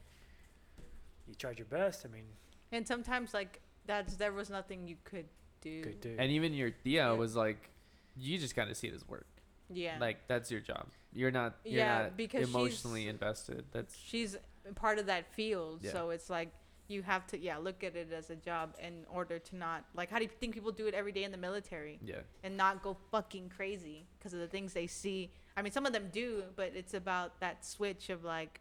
[1.28, 2.06] you tried your best.
[2.06, 2.26] I mean,
[2.72, 5.28] And sometimes like that's there was nothing you could
[5.62, 5.82] do.
[5.84, 6.20] good dude.
[6.20, 7.12] And even your Thea Yeah.
[7.14, 7.70] was like,
[8.18, 9.28] you just gotta see it as work.
[9.70, 9.98] Yeah.
[10.00, 10.88] Like that's your job.
[11.14, 11.56] You're not.
[11.64, 13.66] You're Yeah, not because she's- emotionally invested.
[13.72, 14.38] That's she's
[14.76, 15.80] part of that field.
[15.84, 15.92] Yeah.
[15.92, 16.50] So it's like
[16.88, 20.12] you have to yeah look at it as a job in order to not like
[20.12, 22.20] how do you think people do it every day in the military Yeah.
[22.44, 25.32] and not go fucking crazy because of the things they see.
[25.58, 28.60] I mean, some of them do, but it's about that switch of like,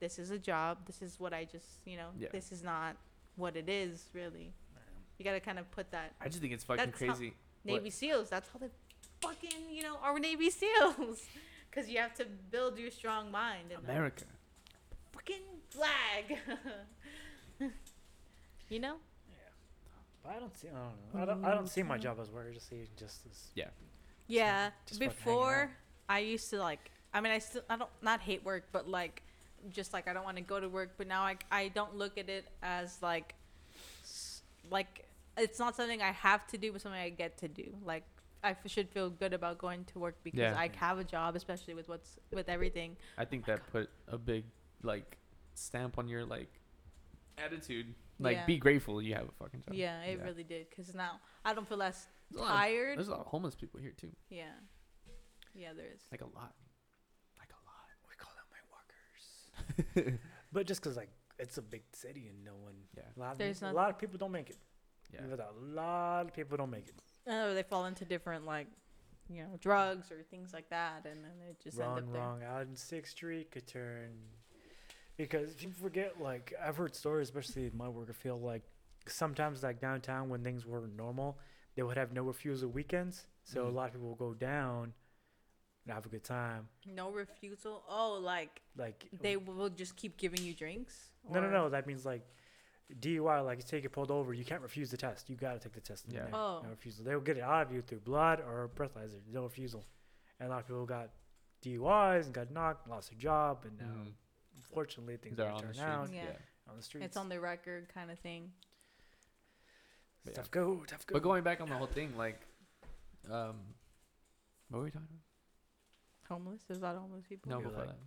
[0.00, 0.78] this is a job.
[0.86, 2.08] This is what I just you know.
[2.18, 2.28] Yeah.
[2.32, 2.96] This is not
[3.36, 4.52] what it is really.
[5.24, 7.34] You gotta kind of put that I just think it's fucking That's how- crazy.
[7.62, 7.76] What?
[7.76, 8.28] Navy SEALs.
[8.28, 8.68] That's how they
[9.22, 11.22] fucking, you know, are Navy SEALs.
[11.70, 13.72] Because you have to build your strong mind.
[13.74, 14.24] And that America.
[15.12, 16.38] fucking flag.
[18.68, 18.94] you know?
[19.28, 19.34] Yeah,
[20.22, 20.68] but I don't see.
[20.68, 20.82] I don't
[21.14, 21.20] know.
[21.20, 21.44] I don't.
[21.46, 22.46] I don't see my job as work.
[22.48, 23.48] I just see it just as.
[24.28, 24.70] Yeah.
[24.86, 25.68] just Before.
[26.08, 29.22] I used to like, I mean, I still, I don't, not hate work, but like,
[29.72, 30.90] just like, I don't want to go to work.
[30.96, 33.34] But now I, I don't look at it as like,
[34.70, 35.06] like,
[35.36, 37.74] it's not something I have to do, but something I get to do.
[37.84, 38.04] Like,
[38.42, 40.56] I f- should feel good about going to work because Yeah.
[40.58, 42.96] I have a job, especially with what's with everything.
[43.18, 44.44] I think that put a big
[44.82, 45.16] like
[45.54, 46.60] stamp on your like
[47.38, 47.94] attitude.
[48.20, 48.46] Like Yeah.
[48.46, 49.74] be grateful you have a fucking job.
[49.74, 50.68] Yeah, it really did.
[50.70, 52.98] Because now I don't feel less There's a lot of- tired.
[52.98, 54.12] There's a lot of homeless people here too.
[54.28, 54.52] Yeah.
[55.54, 56.02] Yeah, there is.
[56.12, 56.54] Like a lot.
[57.38, 57.88] Like a lot.
[58.08, 60.18] We call them my workers.
[60.52, 62.74] but just because like it's a big city and no one.
[62.96, 63.02] Yeah.
[63.16, 64.58] A lot, of, There's a not- lot of people don't make it.
[65.14, 65.26] Yeah.
[65.30, 66.94] With A lot of people don't make it.
[67.26, 68.66] Oh, they fall into different like,
[69.28, 72.20] you know, drugs or things like that, and then they just end wrong, up there.
[72.20, 72.42] wrong.
[72.42, 74.10] Out in Sixth Street could turn.
[75.16, 78.62] Because if you forget, like I've heard stories, especially in my work field, like
[79.06, 81.38] sometimes like downtown when things were normal,
[81.76, 83.26] they would have no refusal weekends.
[83.44, 83.68] So Mhm.
[83.68, 84.92] a lot of people will go down
[85.84, 86.68] and have a good time.
[86.86, 87.84] No refusal.
[87.88, 91.12] Oh, like Like they will just keep giving you drinks.
[91.30, 91.68] No, no, no.
[91.70, 92.26] That means like
[93.00, 95.28] DUI, like you take it pulled over, you can't refuse the test.
[95.30, 96.04] You gotta take the test.
[96.08, 96.28] Yeah.
[96.30, 96.60] No, Oh.
[96.64, 97.04] no refusal.
[97.04, 99.20] They'll get it out of you through blood or breathalyzer.
[99.32, 99.84] No refusal.
[100.38, 101.10] And a lot of people got
[101.62, 104.14] DUIs and got knocked, lost their job, and now Mhm.
[104.56, 105.88] unfortunately things They're are on the turn streets.
[105.88, 106.38] out Yeah.
[106.66, 107.06] on the streets.
[107.06, 108.52] It's on the record kind of thing.
[110.24, 111.14] But tough go, tough go.
[111.14, 112.40] But going back on the whole thing, like,
[113.30, 113.74] um,
[114.68, 115.20] what were we talking about?
[116.28, 116.62] Homeless.
[116.70, 117.50] Is a lot homeless people.
[117.50, 117.98] No, You're before like- that.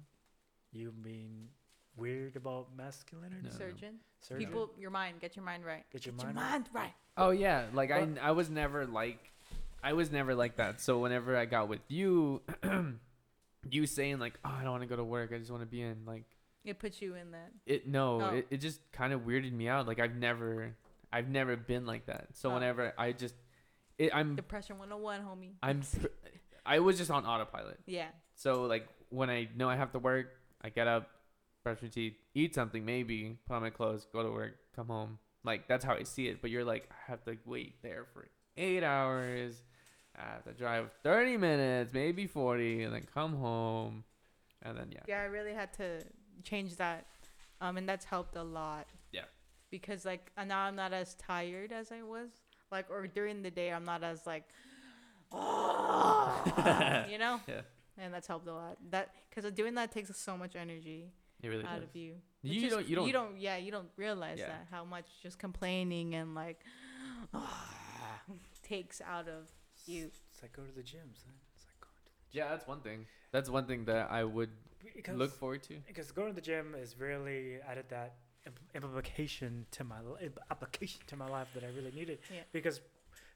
[0.72, 1.50] you mean
[1.98, 3.41] weird about masculinity?
[3.43, 3.58] No, no.
[3.58, 3.95] Surgeon.
[4.38, 5.20] People, your mind.
[5.20, 5.84] Get your mind right.
[5.91, 6.36] get your Get mind.
[6.38, 6.52] your right.
[6.52, 6.93] mind right.
[7.18, 9.20] Oh yeah, like I, But- n- I was never like,
[9.84, 10.82] I was never like that.
[10.82, 12.41] So whenever I got with you,
[13.70, 15.32] you saying like, oh, I don't want to go to work.
[15.34, 16.24] I just want to be in like
[16.66, 17.52] It puts you in that.
[17.66, 17.88] it.
[17.88, 18.30] No, Oh.
[18.36, 19.88] it, it just kind of weirded me out.
[19.88, 20.76] Like I've never,
[21.12, 22.28] I've never been like that.
[22.34, 22.54] So Oh.
[22.54, 23.36] whenever I just,
[23.98, 25.54] it, I'm, Depression 101, homie.
[25.64, 25.82] I'm,
[26.66, 27.80] I was just on autopilot.
[27.86, 28.08] Yeah.
[28.36, 30.28] So like when I know I have to work,
[30.62, 31.10] I get up,
[31.68, 35.20] brush my teeth, eat something, maybe put on my clothes, go to work, come home.
[35.43, 36.41] Like that's how I see it.
[36.41, 39.61] But you're like, I have to wait there for eight hours.
[40.15, 44.03] I have to drive thirty minutes, maybe forty, and then come home,
[44.63, 45.01] and then yeah.
[45.07, 46.01] Yeah, I really had to
[46.43, 47.05] change that,
[47.61, 48.88] um, and that's helped a lot.
[49.11, 49.26] Yeah.
[49.70, 52.30] Because like uh, now I'm not as tired as I was,
[52.72, 54.45] like, or during the day I'm not as like,
[55.32, 57.41] oh, you know.
[57.47, 57.61] Yeah.
[57.99, 58.78] And that's helped a lot.
[58.91, 61.11] That because doing that takes so much energy
[61.42, 61.90] It really out does.
[61.90, 62.14] of you.
[62.44, 62.88] It You just- don't.
[62.88, 63.08] You don't.
[63.08, 63.38] You don't.
[63.40, 64.48] Yeah, you don't realize Yeah.
[64.48, 66.64] that how much just complaining and like
[68.64, 69.50] takes out of
[69.86, 70.06] you.
[70.32, 71.34] It's like go to the gym, son.
[71.56, 72.32] It's like going to the gym.
[72.32, 73.06] Yeah, that's one thing.
[73.32, 74.50] That's one thing that I would
[74.96, 75.76] because look forward to.
[75.88, 78.16] because going to the gym is really added that
[78.74, 82.20] implication to my li- application to my life that I really needed.
[82.34, 82.42] Yeah.
[82.52, 82.82] Because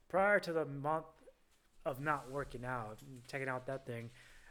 [0.10, 1.06] prior to the month
[1.86, 4.10] of not working out, taking out that thing,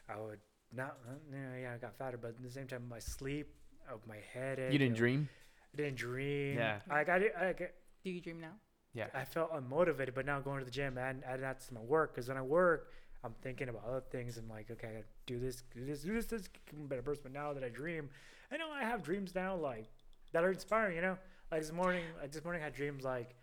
[0.08, 0.40] I would
[0.76, 0.98] not.
[1.08, 3.48] uh, Yeah, yeah, I got fatter, but at the same time, my sleep,
[3.90, 4.58] of my head.
[4.72, 5.28] You didn't dream.
[5.72, 6.58] I didn't dream.
[6.58, 6.80] Yeah.
[6.90, 7.34] I got it.
[7.38, 7.70] I, got-
[8.04, 8.52] Do you dream now?
[8.94, 9.06] Yeah.
[9.14, 12.12] I felt unmotivated, but now going to the gym and adding that to my work
[12.14, 12.90] because when I work,
[13.22, 14.36] I'm thinking about other things.
[14.36, 17.02] I'm like, okay, I gotta do this, do this, do this, this, become a better
[17.02, 17.22] person.
[17.24, 18.08] But now that I dream,
[18.50, 19.86] I know I have dreams now, like
[20.32, 20.96] that are inspiring.
[20.96, 21.18] You know,
[21.52, 23.34] like this morning, like this morning I had dreams like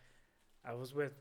[0.66, 1.14] I was with,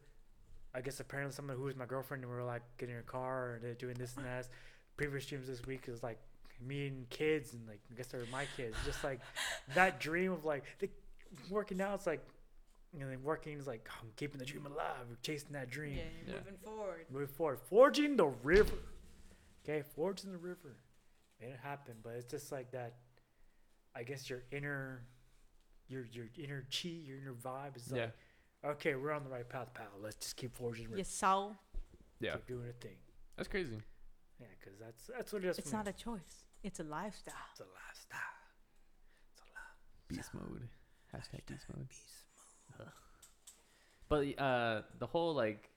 [0.74, 3.04] I guess apparently someone who was my girlfriend, and we were like getting in a
[3.04, 4.48] car and they're doing this and that.
[4.96, 6.18] Previous dreams this week is like
[6.66, 8.76] me and kids, and like I guess they were my kids.
[8.84, 9.20] Just like
[9.74, 10.88] that dream of like the,
[11.50, 11.94] working out.
[11.96, 12.24] It's like
[12.98, 16.36] and then working is like I'm keeping the dream alive, we're chasing that dream, you're
[16.36, 16.40] Yeah.
[16.42, 17.06] moving forward.
[17.10, 18.76] moving forward, forging the river.
[19.64, 20.76] Okay, forging the river,
[21.40, 21.94] made it happen.
[22.02, 22.94] But it's just like that.
[23.94, 25.02] I guess your inner,
[25.88, 28.12] your your inner chi, your inner vibe is like,
[28.64, 28.70] Yeah.
[28.70, 29.86] okay, we're on the right path, pal.
[30.00, 31.56] Let's just keep forging the river, Your soul.
[32.20, 32.32] Yeah.
[32.34, 32.96] keep doing a thing.
[33.36, 33.78] That's crazy.
[34.40, 35.58] Yeah, because that's that's what it is.
[35.58, 35.82] It's for me.
[35.84, 36.44] not a choice.
[36.62, 37.34] It's a lifestyle.
[37.52, 38.20] It's a lifestyle.
[39.32, 40.08] It's a life.
[40.08, 40.68] Beast mode.
[41.14, 41.86] Hashtag beast mode.
[42.80, 42.86] Ugh.
[44.08, 45.70] But uh, the whole like,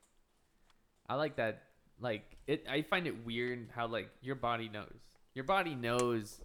[1.07, 1.63] I like that.
[2.01, 4.99] Like it, I find it weird how like your body knows.
[5.33, 6.41] Your body knows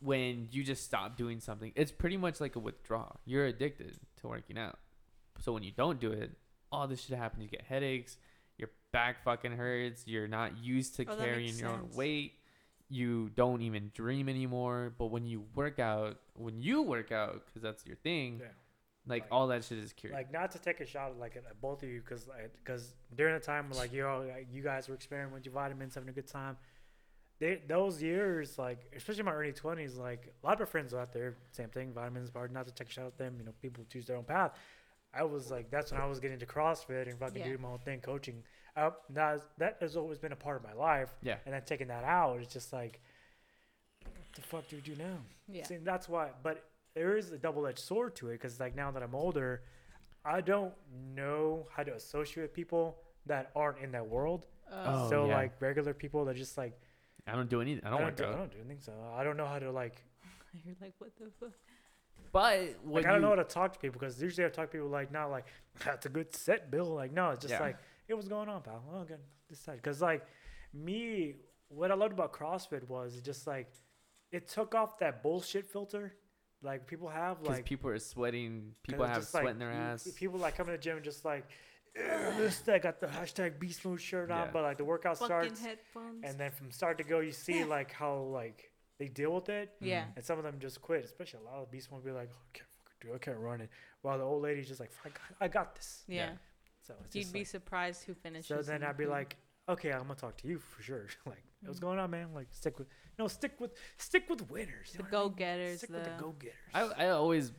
[0.00, 3.18] when you just stop doing something, it's pretty much like a withdrawal.
[3.24, 4.78] You're addicted to working out.
[5.40, 6.32] So when you don't do it,
[6.70, 7.42] all this shit happens.
[7.42, 8.18] You get headaches, your
[8.92, 12.34] back fucking hurts, you're not used to Oh, carrying makes your own weight.
[12.88, 14.94] You don't even dream anymore.
[14.98, 18.46] But when you work out, when you work out, because that's your thing, Yeah.
[19.06, 20.14] like, Like- all that shit is cured.
[20.14, 22.28] Like not to take a shot at like at both of you because
[22.64, 25.94] because during the time like you all like, you guys were experimenting with your vitamins,
[25.94, 26.56] having a good time.
[27.40, 31.12] They, those years, like especially my early twenties, like a lot of my friends out
[31.12, 33.36] there, same thing, vitamins, hard not to take a shot at them.
[33.38, 34.58] You know, people choose their own path.
[35.14, 37.44] I was like, that's when I was getting into CrossFit and fucking Yeah.
[37.48, 38.42] doing my own thing, coaching.
[38.78, 41.10] Uh, that that has always been a part of my life.
[41.22, 41.36] Yeah.
[41.44, 43.00] And then taking that out, it's just like,
[44.02, 45.18] what the fuck do we do now?
[45.48, 45.64] Yeah.
[45.64, 46.30] See, that's why.
[46.42, 46.64] But
[46.94, 49.62] there is a double-edged sword to it because, like, now that I'm older,
[50.24, 50.72] I don't
[51.14, 54.46] know how to associate with people that aren't in that world.
[54.72, 55.36] Oh, so, yeah.
[55.36, 56.78] like, regular people that just like
[57.26, 57.84] I don't do anything.
[57.84, 58.34] I don't, work do, out.
[58.34, 58.78] I don't do anything.
[58.80, 59.96] So I don't know how to like.
[60.64, 61.52] You're like, what the fuck?
[62.32, 64.70] But Like when I don't know how to talk to people because usually I talk
[64.70, 65.46] to people like not like
[65.84, 66.86] that's a good set, Bill.
[66.86, 67.60] Like no, it's just Yeah.
[67.60, 67.76] like
[68.08, 68.82] hey, what's going on, pal?
[68.92, 69.20] Oh, good.
[69.48, 70.26] This side because like
[70.74, 71.34] me,
[71.68, 73.70] what I loved about CrossFit was it just like
[74.32, 76.14] it took off that bullshit filter
[76.62, 78.72] like people have like people are sweating.
[78.82, 80.08] people have just, like, sweat in their ass.
[80.16, 81.48] People like come to the gym and just like
[81.94, 82.62] this.
[82.68, 84.50] I got the hashtag beast mode shirt on, Yeah.
[84.52, 86.24] but like the workout Fucking starts headphones.
[86.24, 89.70] and then from start to go, you see like how like they deal with it.
[89.76, 89.86] Mm-hmm.
[89.86, 90.04] yeah.
[90.16, 92.38] And some of them just quit, especially a lot of beast will be like, oh,
[92.52, 93.70] I can't fucking do it, I can't run it.
[94.02, 96.02] While the old lady's just like, I got, I got this.
[96.08, 96.30] Yeah.
[96.88, 96.94] Yeah.
[96.96, 98.46] So it's You'd just be like, surprised who finishes.
[98.48, 99.36] so then and I'd be who- like,
[99.68, 101.06] okay, I'm gonna talk to you for sure.
[101.26, 101.82] like, what's Mm.
[101.82, 102.32] going on, man?
[102.34, 104.92] Like, stick with, no, stick with, stick with winners.
[104.92, 105.28] the know what I mean?
[105.30, 105.78] go-getters.
[105.78, 106.54] Stick The, with the go getters.
[106.98, 107.52] I, I always,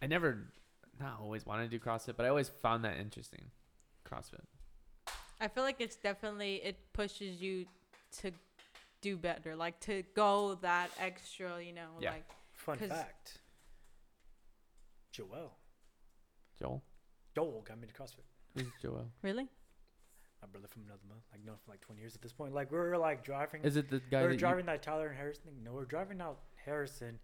[0.00, 0.48] I never,
[1.00, 3.50] not always wanted to do CrossFit, but I always found that interesting.
[4.04, 4.40] CrossFit.
[5.40, 7.66] I feel like it's definitely it pushes you
[8.20, 8.30] to
[9.00, 11.62] do better, like to go that extra.
[11.62, 12.12] You know, Yeah.
[12.12, 13.38] like Fun 'cause- fact.
[15.10, 15.52] Joel.
[16.58, 16.82] Joel,
[17.34, 18.24] Joel got me to CrossFit.
[18.54, 19.06] Who's Joel?
[19.22, 19.48] really.
[20.40, 22.52] My brother from another month, like known for like 20 years at this point.
[22.52, 23.62] Like we were like driving.
[23.62, 25.62] Is it the we guy were that you, driving that Tyler and Harrison thing.
[25.62, 27.20] No, we're driving out Harrison.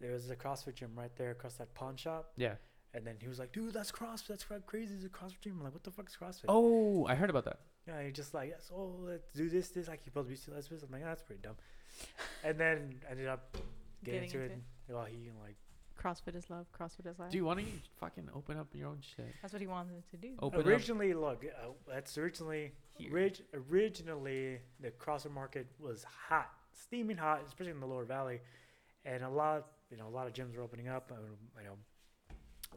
[0.00, 2.32] There was a CrossFit gym right there across that pawn shop.
[2.36, 2.54] Yeah.
[2.94, 4.28] And then he was like, dude, that's CrossFit.
[4.28, 4.94] That's crazy.
[4.94, 5.56] It's a CrossFit gym.
[5.58, 6.46] I'm like, what the fuck is CrossFit?
[6.48, 7.58] Oh, I heard about that.
[7.86, 9.88] Yeah, he just like, yes, oh, let's do this, this.
[9.88, 10.68] Like, you supposed to be still this.
[10.70, 11.56] I'm like, that's pretty dumb.
[12.44, 13.56] and then ended up
[14.04, 14.62] getting, Getting into, into it.
[14.94, 15.56] Well, he like,
[16.00, 16.66] CrossFit is love.
[16.72, 17.30] CrossFit is life.
[17.30, 17.66] Do you want to
[17.98, 19.26] fucking open up your own shit?
[19.42, 20.34] That's what he wanted to do.
[20.40, 20.66] Open up.
[20.66, 23.12] originally, look, uh, that's originally, Here.
[23.12, 28.40] orig- originally, the CrossFit market was hot, steaming hot, especially in the lower valley.
[29.04, 31.10] And a lot, you know, a lot of gyms were opening up.
[31.10, 31.20] And,
[31.58, 31.76] you know,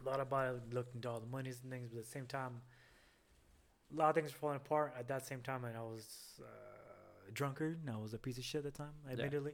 [0.04, 2.26] a lot of body looked into all the monies and things, but at the same
[2.26, 2.60] time,
[3.92, 4.94] a lot of things were falling apart.
[4.98, 8.38] At that same time, and I was uh, a drunkard, and I was a piece
[8.38, 9.52] of shit at the time, admittedly.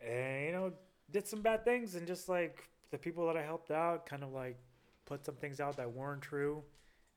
[0.00, 0.72] And you know,
[1.12, 4.32] did some bad things, and just like the people that I helped out, kind of
[4.32, 4.58] like
[5.06, 6.62] put some things out that weren't true,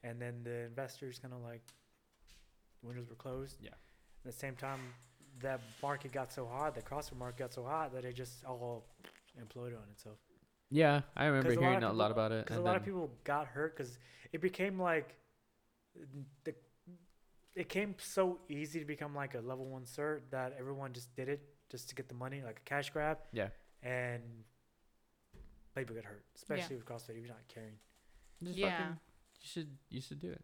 [0.04, 1.62] and then the investors kind of like
[2.82, 3.58] windows were closed.
[3.62, 3.70] Yeah.
[3.70, 4.80] At the same time,
[5.42, 8.86] that market got so hot, the CrossFit market got so hot that it just all
[9.40, 10.18] imploded on itself.
[10.70, 12.46] Yeah, I remember 'Cause a lot hearing a lot about it.
[12.46, 14.00] Because a lot of people got hurt because
[14.32, 15.16] it became like
[16.44, 16.56] the
[17.56, 21.30] it came so easy to become like a level one cert that everyone just did
[21.30, 21.40] it
[21.70, 23.20] just to get the money, like a cash grab.
[23.32, 23.50] Yeah.
[23.84, 24.22] And
[25.76, 27.74] people get hurt, especially with CrossFit if you're not caring,
[28.44, 28.78] Just Yeah.
[28.78, 29.00] fucking-
[29.42, 30.44] you should you should do it.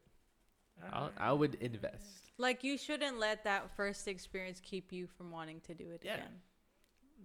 [0.91, 2.31] I'll, I would invest.
[2.37, 6.15] Like you shouldn't let that first experience keep you from wanting to do it Yeah.
[6.15, 6.41] again.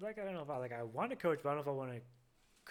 [0.00, 1.72] like I don't know if I like I want to coach, but I don't know
[1.72, 2.00] if I want to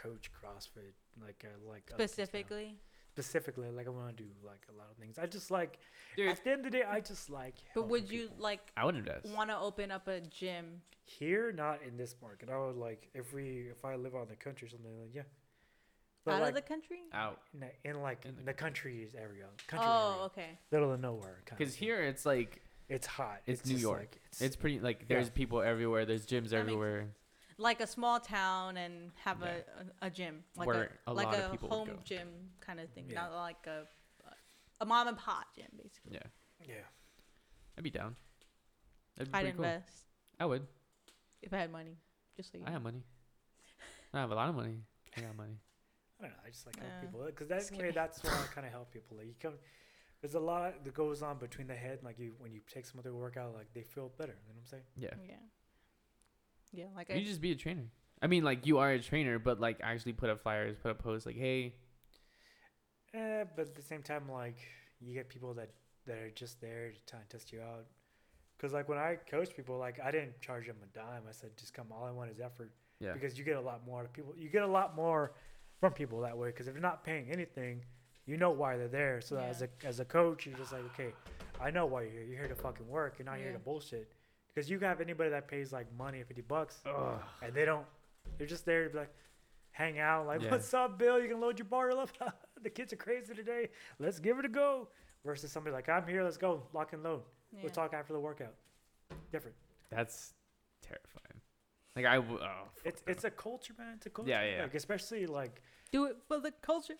[0.01, 2.23] coach CrossFit like uh, like other things now.
[2.25, 2.79] Specifically,
[3.13, 5.19] Specifically, like I want to do like a lot of things.
[5.19, 5.77] I just like
[6.17, 6.29] Dude.
[6.29, 7.53] at the end of the day, I just like.
[7.75, 8.37] but would you people.
[8.39, 9.27] like I would invest.
[9.27, 10.81] want to open up a gym?
[11.05, 12.49] Here, not in this market.
[12.49, 15.13] I would like if we if I live out in the country or something like
[15.13, 15.21] yeah.
[16.25, 17.01] But out like of the country?
[17.13, 17.39] Out.
[17.53, 20.59] in, in like In in the the, country's area, country Oh, area, okay.
[20.71, 21.41] middle of nowhere.
[21.45, 21.87] Because of thing.
[21.87, 23.41] here it's like it's hot.
[23.45, 23.99] it's New York.
[23.99, 26.05] Like, it's, it's pretty like there's people everywhere.
[26.05, 27.09] There's gyms That makes everywhere.
[27.63, 29.47] Like a small town and have Yeah.
[30.01, 31.99] a, a, a gym, like Where a, a like a of people would home go.
[32.03, 32.27] gym
[32.59, 33.21] kind of thing, Yeah.
[33.21, 33.87] not like a
[34.81, 36.13] a mom and pop gym, basically.
[36.19, 36.27] Yeah,
[36.67, 36.85] yeah.
[37.77, 38.15] I'd be down.
[39.15, 39.65] That'd be I'd pretty cool.
[39.65, 40.05] invest
[40.41, 40.63] I would.
[41.41, 41.95] if I had money,
[42.35, 42.73] just so you I know.
[42.73, 43.01] have money.
[44.13, 44.79] I have a lot of money.
[45.17, 45.57] I got money.
[46.19, 46.37] I don't know.
[46.45, 48.73] I just like help Uh, people because that's just way that's why I kind of
[48.73, 49.17] help people.
[49.17, 49.53] Like you come,
[50.21, 51.99] there's a lot that goes on between the head.
[52.03, 54.33] Like you when you take someone to work out, like they feel better.
[54.33, 54.83] You know what I'm saying?
[54.97, 55.15] Yeah.
[55.27, 55.35] Yeah.
[56.73, 57.85] Yeah, like You I, just be a trainer.
[58.21, 60.99] I mean, like you are a trainer, but like actually put up flyers, put up
[61.03, 61.75] posts, like, hey,
[63.13, 64.57] Eh, but at the same time, like
[64.99, 65.69] you get people that
[66.07, 67.85] that are just there to try and test you out.
[68.59, 71.23] Cause like when I coach people, like I didn't charge them a dime.
[71.29, 71.87] I said, just come.
[71.91, 72.71] All I want is effort.
[72.99, 73.11] Yeah.
[73.13, 74.33] because you get a lot more out of people.
[74.37, 75.33] You get a lot more
[75.81, 77.83] from people that way because if you're not paying anything,
[78.25, 79.19] you know why they're there.
[79.19, 81.13] So as a as a coach, you're just like, okay,
[81.61, 82.23] I know why you're here.
[82.23, 83.15] You're here to fucking work.
[83.19, 84.11] You're not here to bullshit.
[84.53, 86.81] Because you have anybody that pays like money, fifty bucks,
[87.41, 87.85] and they don't.
[88.37, 89.13] They're just there to be like,
[89.71, 90.27] hang out.
[90.27, 90.51] Like, Yeah.
[90.51, 91.19] what's up, Bill?
[91.21, 92.09] You can load your bar up.
[92.61, 93.69] the kids are crazy today.
[93.99, 94.87] Let's give it a go.
[95.25, 96.23] Versus somebody like, I'm here.
[96.23, 96.63] Let's go.
[96.73, 97.21] Lock and load.
[97.53, 97.59] Yeah.
[97.63, 98.53] We'll talk after the workout.
[99.31, 99.55] Different.
[99.89, 100.33] That's
[100.81, 101.41] terrifying.
[101.95, 103.11] Like I, w- oh, It's no.
[103.11, 103.93] it's a culture, man.
[103.97, 104.31] It's a culture.
[104.31, 104.61] Yeah, yeah.
[104.63, 106.95] Like especially like Do it for the culture.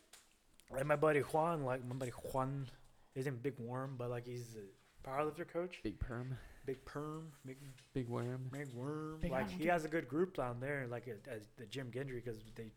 [0.72, 1.64] like my buddy Juan.
[1.64, 2.68] Like my buddy Juan
[3.16, 5.80] isn't Big Worm, but like he's a powerlifter coach.
[5.84, 7.58] big perm, Big Perm, Big
[7.94, 8.50] big worm.
[8.52, 9.20] Big Worm.
[9.22, 12.24] Big like he has a good group down there, like at, at the Jim Gendry,
[12.24, 12.72] because they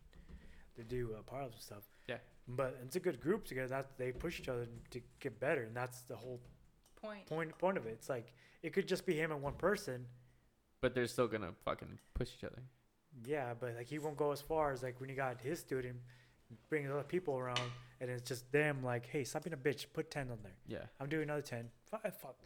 [0.76, 1.84] they do uh, powerlifting stuff.
[2.09, 2.16] Yeah.
[2.49, 3.68] But it's a good group together.
[3.68, 6.41] That they push each other to get better, and that's the whole
[7.01, 7.26] Point.
[7.26, 7.91] point point of it.
[7.91, 8.32] It's like
[8.62, 10.07] it could just be him and one person.
[10.80, 12.62] But they're still gonna fucking push each other.
[13.24, 15.97] Yeah, but like he won't go as far as like when he got his student,
[16.68, 17.61] bringing other people around,
[18.01, 20.57] and it's just them like, hey, stop being a bitch, put ten on there.
[20.66, 20.87] Yeah.
[21.01, 21.70] I'm doing another ten.
[21.91, 22.37] Fuck, fuck,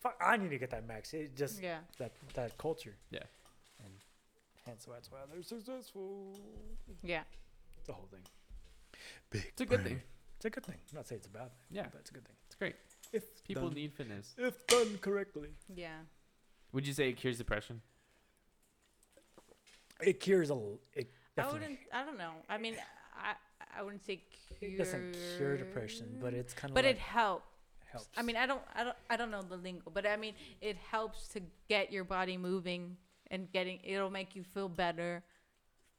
[0.00, 0.16] fuck.
[0.20, 1.12] I need to get that max.
[1.14, 1.78] It just Yeah.
[1.98, 2.96] that that culture.
[3.10, 3.22] Yeah.
[3.84, 3.92] And
[4.66, 6.38] hence that's why they're successful.
[7.02, 7.22] Yeah.
[7.78, 8.20] It's a whole thing.
[9.30, 9.44] Big.
[9.48, 10.00] It's a good thing.
[10.36, 10.76] It's a good thing.
[10.90, 11.76] I'm not saying it's a bad thing.
[11.78, 11.86] Yeah.
[11.92, 12.36] but it's a good thing.
[12.46, 12.76] It's great.
[13.12, 14.34] If People done, need fitness.
[14.38, 15.98] if done correctly, Yeah.
[16.72, 17.82] Would you say it cures depression?
[20.02, 20.54] it cures a.
[20.54, 21.78] l- It I wouldn't.
[21.92, 22.32] I don't know.
[22.48, 22.76] I mean,
[23.16, 23.34] I
[23.76, 24.22] I wouldn't say
[24.58, 24.70] cure.
[24.70, 26.74] It doesn't cure depression, but it's kind of.
[26.74, 27.46] But like it helps.
[27.90, 28.08] Helps.
[28.16, 30.76] I mean, I don't, I don't, I don't know the lingo, but I mean, it
[30.90, 32.96] helps to get your body moving
[33.30, 33.78] and getting.
[33.84, 35.22] It'll make you feel better,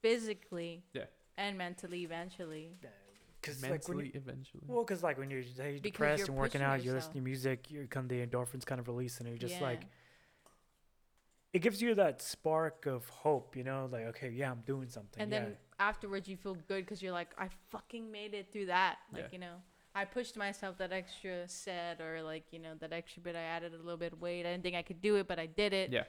[0.01, 0.83] physically.
[0.93, 1.03] Yeah.
[1.37, 2.69] And mentally, eventually.
[3.41, 4.63] because like when Mentally, you, eventually.
[4.67, 7.15] well, because like when you're, say, Because depressed you're and working pushing out, you're listening
[7.15, 9.63] to music, you come the endorphins kind of release, and you're just Yeah.
[9.63, 9.81] like.
[11.53, 15.21] It gives you that spark of hope, you know, like okay, yeah, I'm doing something.
[15.21, 15.39] And yeah.
[15.39, 18.99] then afterwards, you feel good because you're like, I fucking made it through that.
[19.11, 19.27] Like Yeah.
[19.33, 19.55] you know,
[19.93, 23.35] I pushed myself that extra set or like you know that extra bit.
[23.35, 24.45] I added a little bit of weight.
[24.45, 25.91] I didn't think I could do it, but I did it.
[25.91, 26.03] Yeah.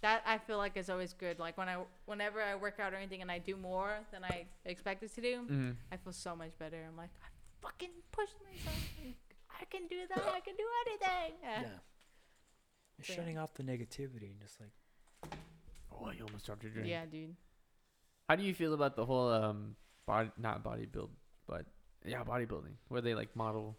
[0.00, 1.38] That I feel like is always good.
[1.38, 4.46] Like when I, whenever I work out or anything and I do more than I
[4.64, 6.84] expected to do, hmm I feel so much better.
[6.88, 7.28] I'm like, I
[7.64, 8.76] fucking pushed myself.
[9.60, 10.24] I can do that.
[10.34, 11.38] I can do anything.
[11.42, 11.60] yeah.
[11.62, 11.68] Yeah.
[12.98, 13.14] You're yeah.
[13.14, 14.72] shutting off the negativity and just like
[15.92, 16.88] Oh, you almost dropped your drink.
[16.88, 17.36] Yeah, dude.
[18.28, 21.10] How do you feel about the whole um body not bodybuild,
[21.46, 21.66] but
[22.04, 23.76] yeah, bodybuilding, where they like model?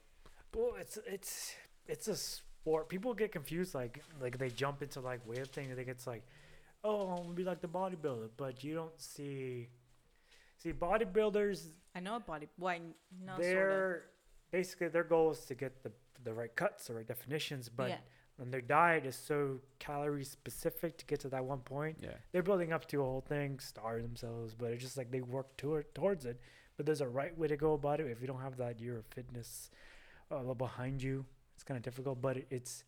[0.56, 1.56] Well, it's it's
[1.88, 2.90] it's a sport.
[2.90, 5.70] People get confused, like like they jump into like weird thing.
[5.70, 6.24] They think it's like,
[6.84, 9.68] oh, I'm gonna be like the bodybuilder, but you don't see.
[10.58, 12.48] See, bodybuilders, I know a body.
[12.58, 12.80] Why?
[13.26, 14.04] No, they're
[14.52, 15.92] basically their goal is to get the
[16.24, 17.98] the right cuts, the right definitions, but yeah.
[18.40, 21.98] and their diet is so calorie specific to get to that one point.
[22.02, 22.12] Yeah.
[22.32, 25.58] They're building up to a whole thing, starve themselves, but it's just like they work
[25.58, 26.40] toward towards it.
[26.78, 28.08] But there's a right way to go about it.
[28.08, 29.70] If you don't have that year of fitness
[30.32, 32.22] uh, behind you, it's kind of difficult.
[32.22, 32.84] But it's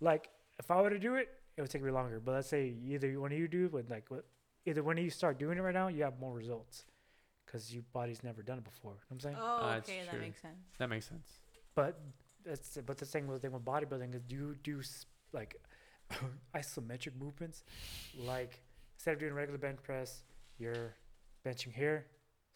[0.00, 0.28] like
[0.58, 2.20] if I were to do it, it would take me longer.
[2.20, 4.24] But let's say either when you do it, like what,
[4.66, 6.84] either when you start doing it right now, you have more results
[7.46, 8.92] because your body's never done it before.
[8.92, 9.36] You know what I'm saying?
[9.40, 10.20] Oh, Uh, okay, that true.
[10.20, 10.58] makes sense.
[10.78, 11.38] That makes sense.
[11.74, 11.98] But
[12.44, 14.80] that's but the thing with thing with bodybuilding is you do
[15.32, 15.56] like
[16.54, 17.62] isometric movements,
[18.16, 18.60] like
[18.96, 20.22] instead of doing regular bench press,
[20.58, 20.94] you're
[21.46, 22.06] benching here,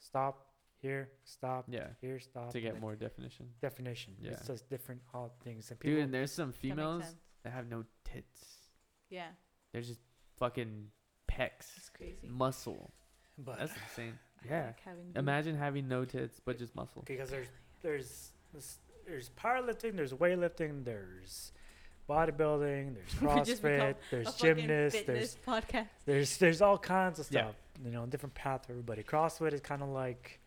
[0.00, 0.46] stop
[0.82, 1.88] here, stop Yeah.
[2.00, 3.48] here, stop To get more definition.
[3.60, 4.14] definition.
[4.20, 4.32] Yeah.
[4.32, 5.94] It's just different odd things and people.
[5.94, 7.16] Dude, and there's some females sense.
[7.44, 8.68] that have no tits.
[9.08, 9.28] Yeah,
[9.72, 10.00] They're just
[10.38, 10.90] fucking
[11.30, 12.26] pecs, it's crazy.
[12.28, 12.92] muscle.
[13.38, 14.18] but That's insane.
[14.44, 14.66] Yeah.
[14.66, 15.18] like having boobs.
[15.18, 17.04] Imagine having no tits but just muscle.
[17.06, 17.46] because there's
[17.82, 21.52] there's this, there's powerlifting, there's weightlifting, there's
[22.08, 25.86] bodybuilding, there's We just become CrossFit, there's fucking gymnasts, there's fitness podcast.
[26.06, 27.34] there's there's all kinds of stuff.
[27.34, 27.42] Yeah.
[27.50, 30.40] stuff you know different path for everybody crossfit is kind of like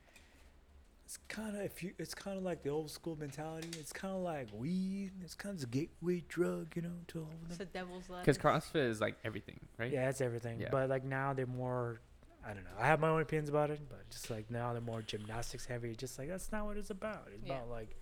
[1.05, 4.13] it's kind of if you it's kind of like the old school mentality it's kind
[4.15, 7.47] of like weed it's kind of a gateway drug you know to all of them.
[7.51, 8.21] It's a devil's ladder.
[8.25, 9.91] Because CrossFit is like everything, right?
[9.91, 10.69] yeah it's everything Yeah.
[10.71, 12.01] but like now they're more
[12.43, 14.81] i don't know i have my own opinions about it but just like now they're
[14.81, 17.55] more gymnastics heavy just like that's not what it's about it's Yeah.
[17.57, 17.95] about like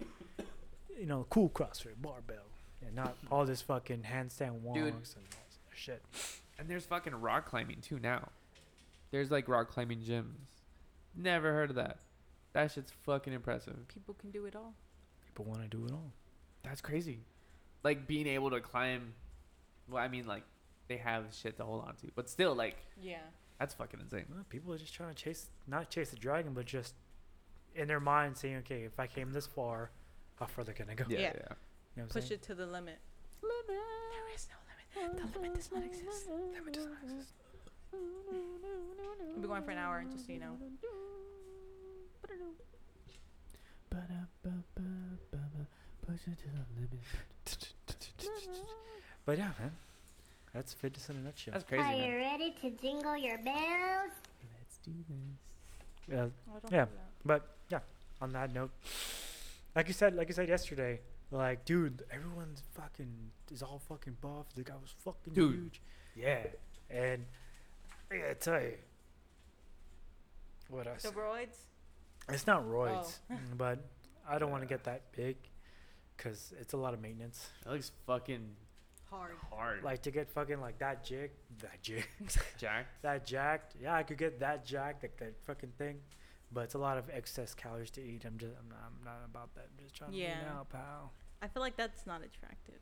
[0.99, 2.35] you know cool crossfit barbell
[2.85, 4.87] and not all this fucking handstand walks Dude.
[4.87, 6.03] and all this shit
[6.59, 8.29] And there's fucking rock climbing too now.
[9.11, 10.33] There's like rock climbing gyms.
[11.15, 11.97] Never heard of that.
[12.53, 13.87] That shit's fucking impressive.
[13.87, 14.73] People can do it all.
[15.25, 16.11] people want to do it all
[16.63, 17.19] That's crazy.
[17.83, 19.13] Like being able to climb.
[19.89, 20.43] Well, I mean, like
[20.87, 23.17] they have shit to hold on to, but still, like Yeah.
[23.59, 24.25] that's fucking insane.
[24.33, 26.93] Well, people are just trying to chase, not chase the dragon, but just
[27.75, 29.89] in their mind saying, okay, if I came this far,
[30.35, 31.05] how further can I go?
[31.09, 31.25] Yeah, Yeah.
[31.25, 31.31] yeah.
[31.95, 32.33] You know what Push saying?
[32.33, 32.99] it to the limit.
[33.41, 35.17] There is no limit.
[35.33, 36.27] The limit does not exist.
[36.27, 37.33] The Limit does not exist.
[37.91, 40.57] We'll be going for an hour, just so you know.
[46.05, 46.99] Push it to the limit.
[49.25, 49.71] But yeah, man,
[50.53, 51.53] that's fitness in a nutshell.
[51.53, 52.15] That's crazy, Are you man.
[52.17, 54.11] ready to jingle your bells?
[54.59, 56.13] Let's do this.
[56.13, 56.85] Yeah, Oh, Yeah.
[57.23, 57.79] but yeah.
[58.21, 58.71] On that note,
[59.75, 60.99] like you said, like you said yesterday,
[61.31, 64.45] like dude, everyone's fucking is all fucking buff.
[64.55, 65.53] The guy was fucking Dude.
[65.55, 65.81] huge.
[66.15, 66.43] Yeah,
[66.89, 67.25] and
[68.11, 68.77] I gotta tell you,
[70.69, 71.01] what else?
[71.03, 71.57] Steroids?
[72.29, 73.35] It's not roids, Oh.
[73.57, 73.79] but
[74.27, 75.35] I don't want to get that big,
[76.17, 77.49] cause it's a lot of maintenance.
[77.63, 78.55] That looks fucking
[79.09, 79.31] Hard.
[79.51, 79.83] hard.
[79.83, 82.05] Like to get fucking like that jig, that jig,
[82.57, 82.87] Jack.
[83.01, 83.75] that jacked.
[83.81, 85.97] Yeah, I could get that jacked, like that fucking thing.
[86.51, 88.23] But it's a lot of excess calories to eat.
[88.25, 89.67] I'm just, I'm not, I'm not about that.
[89.75, 90.37] I'm just trying to Yeah.
[90.39, 91.11] lean out, pal.
[91.41, 92.79] I feel like that's not attractive.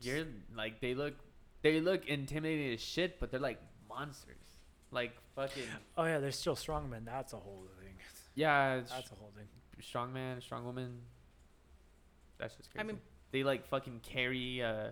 [0.00, 0.24] You're
[0.56, 1.14] like they look,
[1.62, 4.36] they look intimidating as shit, but they're like monsters.
[4.90, 5.64] Like fucking
[5.96, 7.04] Oh yeah, they're still strongmen.
[7.04, 7.77] That's a whole thing.
[8.38, 9.46] Yeah, it's That's a whole thing.
[9.82, 11.00] strong man, strong woman.
[12.38, 12.80] That's just crazy.
[12.80, 12.94] I crazy.
[12.94, 14.90] mean- they like fucking carry uh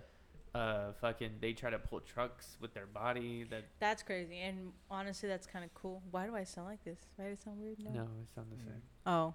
[0.53, 4.39] uh fucking they try to pull trucks with their body that That's crazy.
[4.39, 6.01] And honestly, that's kind of cool.
[6.11, 6.99] Why do I sound like this?
[7.15, 7.79] Why does it sound weird?
[7.79, 8.81] no, it sounds the same.
[9.05, 9.33] Oh,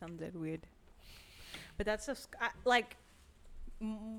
[0.00, 0.66] sounded weird.
[1.76, 2.96] But that's just I, like,
[3.82, 4.18] mm,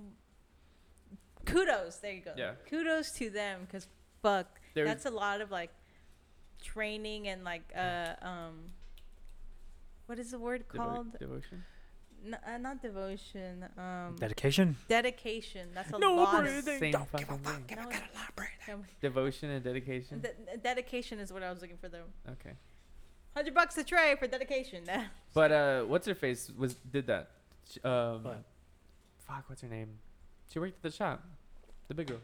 [1.45, 1.97] kudos.
[1.97, 2.33] There you go.
[2.35, 2.53] Yeah.
[2.69, 3.87] Kudos to them because
[4.21, 5.71] fuck, There's that's a lot of like
[6.63, 8.71] training and like uh um.
[10.13, 11.17] What is the word devo- called?
[11.17, 11.63] devotion.
[12.23, 13.65] N- uh, not devotion.
[13.75, 14.75] Um, Dedication.
[14.87, 15.69] dedication.
[15.73, 16.43] That's a No lot.
[16.43, 16.75] breathing.
[16.75, 17.67] Of, Same Don't give a fucking fuck.
[17.67, 17.77] thing.
[18.67, 20.21] no, no, Devotion and dedication.
[20.21, 21.89] de- dedication is what I was looking for.
[21.89, 22.51] Though, okay.
[23.35, 24.83] hundred bucks a tray for dedication.
[25.33, 27.31] But uh, what's her face was did that?
[27.71, 28.43] Sh- Um, What?
[29.17, 29.97] fuck, what's her name?
[30.51, 31.23] She worked at the shop,
[31.87, 32.21] the big girl.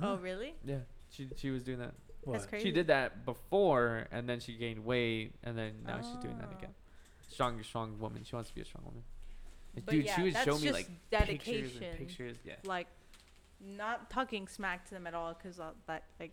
[0.00, 0.54] oh, really?
[0.64, 1.94] Yeah, she she was doing that.
[2.26, 2.48] That's What?
[2.50, 2.64] crazy.
[2.66, 6.48] She did that before, and then she gained weight, and then now she's doing that
[6.52, 6.58] Oh.
[6.58, 6.74] again.
[7.28, 8.24] Strong, strong woman.
[8.24, 9.04] She wants to be a strong woman.
[9.74, 11.62] But Dude, yeah, she would that's show me just like dedication.
[11.62, 12.36] pictures and pictures.
[12.44, 12.54] Yeah.
[12.64, 12.86] like
[13.60, 16.32] not talking smack to them at all because that like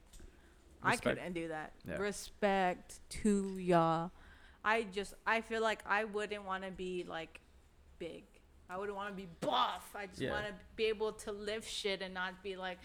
[0.82, 1.18] I Respect.
[1.18, 1.74] couldn't do that.
[1.88, 1.98] Yeah.
[1.98, 4.12] Respect to y'all.
[4.64, 7.42] I just I feel like I wouldn't want to be like
[8.00, 8.24] big.
[8.70, 9.92] I wouldn't want to be buff.
[9.96, 10.32] I just Yeah.
[10.32, 12.78] want to be able to lift shit and not be like,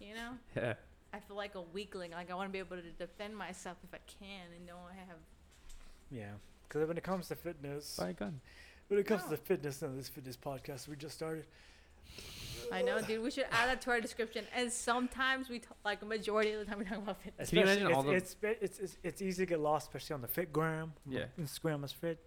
[0.00, 0.30] you know.
[0.56, 0.74] Yeah.
[1.12, 2.10] I feel like a weakling.
[2.10, 4.94] Like I want to be able to defend myself if I can and know I
[5.08, 5.16] have.
[6.10, 6.30] Yeah.
[6.68, 8.40] Because when it comes to fitness, Buy a gun.
[8.88, 9.30] when it comes No.
[9.30, 11.44] to fitness and this fitness podcast we just started,
[12.72, 13.22] I know, dude.
[13.22, 14.44] We should add that to our description.
[14.56, 17.48] And sometimes we t- like a majority of the time we talk about fitness.
[17.50, 20.14] Can you especially imagine all it's, it's, it's, it's, it's easy to get lost, especially
[20.14, 20.90] on the Fitgram.
[21.08, 21.26] Yeah.
[21.40, 22.18] Instagram is fit.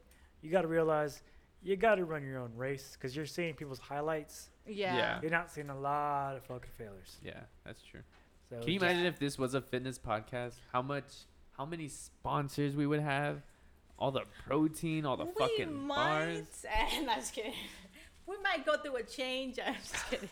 [0.42, 1.22] You got to realize
[1.64, 4.50] you got to run your own race because you're seeing people's highlights.
[4.68, 4.96] Yeah.
[4.96, 5.20] Yeah.
[5.22, 7.18] You're not seeing a lot of fucking failures.
[7.24, 8.02] Yeah, that's true.
[8.50, 10.56] So Can you just- imagine if this was a fitness podcast?
[10.72, 11.06] How much?
[11.58, 13.42] How many sponsors we would have?
[14.00, 15.98] All the protein, all the we fucking might,
[16.30, 16.66] eh, bars.
[17.00, 17.54] And I'm just kidding.
[18.28, 19.58] We might go through a change.
[19.66, 20.30] I'm just kidding.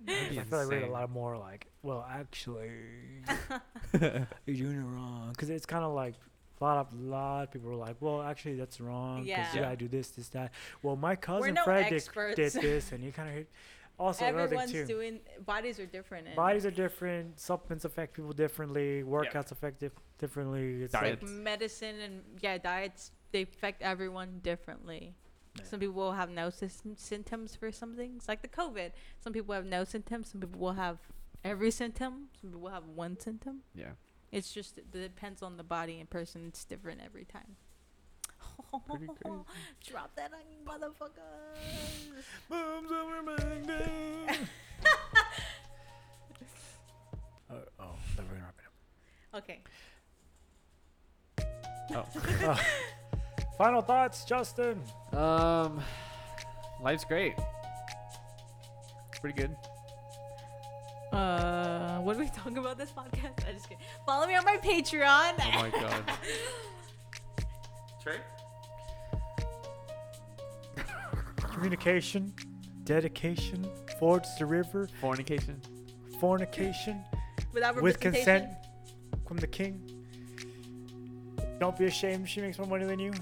[0.00, 0.90] That'd be I feel like we had a insane.
[0.92, 2.70] lot more like, well, actually,
[3.92, 5.28] you're doing it wrong.
[5.30, 6.14] Because it's kind of like
[6.60, 9.18] a lot of lot of people were like, well, actually, that's wrong.
[9.18, 9.52] 'cause Yeah.
[9.54, 10.52] you gotta do this, this, that.
[10.82, 13.50] Well, my cousin no Fred did, did this, and he kind of hit.
[13.98, 14.86] Also, another Everyone's thing too.
[14.94, 15.20] doing.
[15.46, 16.26] Bodies are different.
[16.26, 17.38] And Bodies are different.
[17.38, 19.04] Supplements affect people differently.
[19.04, 20.82] Workouts affect dif- differently.
[20.82, 21.22] It's Diet.
[21.22, 25.14] like like medicine and yeah, diets they affect everyone differently.
[25.56, 25.64] Yeah.
[25.64, 28.90] Some people will have no sys- symptoms for some things, like the COVID.
[29.20, 30.28] Some people have no symptoms.
[30.32, 30.98] Some people will have
[31.44, 32.30] every symptom.
[32.40, 33.62] Some people will have one symptom.
[33.76, 33.92] Yeah.
[34.34, 36.46] It's just it depends on the body and person.
[36.48, 37.54] It's different every time.
[38.90, 39.38] Pretty crazy.
[39.86, 41.20] Drop that on you, motherfuckers.
[42.50, 44.48] Bombs over Baghdad.
[47.48, 48.66] oh, oh, then we're gonna wrap it
[49.36, 49.38] up.
[49.38, 49.60] Okay.
[51.94, 52.58] Oh.
[53.56, 54.80] Final thoughts, Justin.
[55.12, 55.80] Um,
[56.82, 57.34] life's great.
[59.20, 59.54] Pretty good.
[61.14, 63.46] Uh, what are we talking about this podcast?
[63.48, 63.84] I just kidding.
[64.04, 65.34] Follow me on my Patreon.
[65.38, 66.04] Oh my god.
[68.02, 68.16] Trey?
[71.36, 72.34] Communication,
[72.82, 73.64] dedication,
[74.00, 75.60] fords the river, Fornication.
[76.20, 77.00] fornication,
[77.52, 78.48] Without with representation.
[78.48, 78.52] consent
[79.28, 79.80] from the king.
[81.60, 82.28] Don't be ashamed.
[82.28, 83.12] She makes more money than you.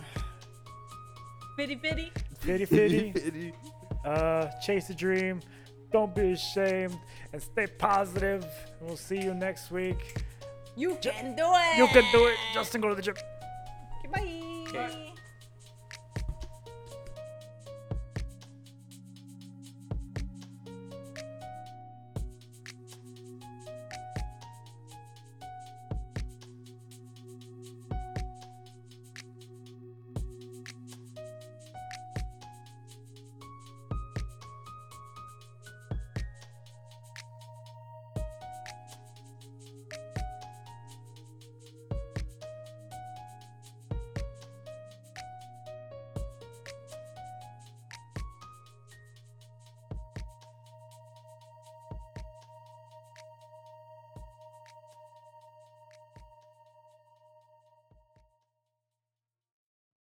[1.57, 2.11] Fitty fitty.
[2.41, 3.53] Fitty fitty.
[4.07, 5.41] uh, chase a dream.
[5.93, 6.99] Don't be ashamed
[7.33, 8.45] and stay positive.
[8.81, 10.23] And we'll see you next week.
[10.77, 11.79] You can do it.
[11.79, 12.37] You can do it.
[12.55, 13.15] Justin, go to the gym.
[14.11, 15.12] Bye.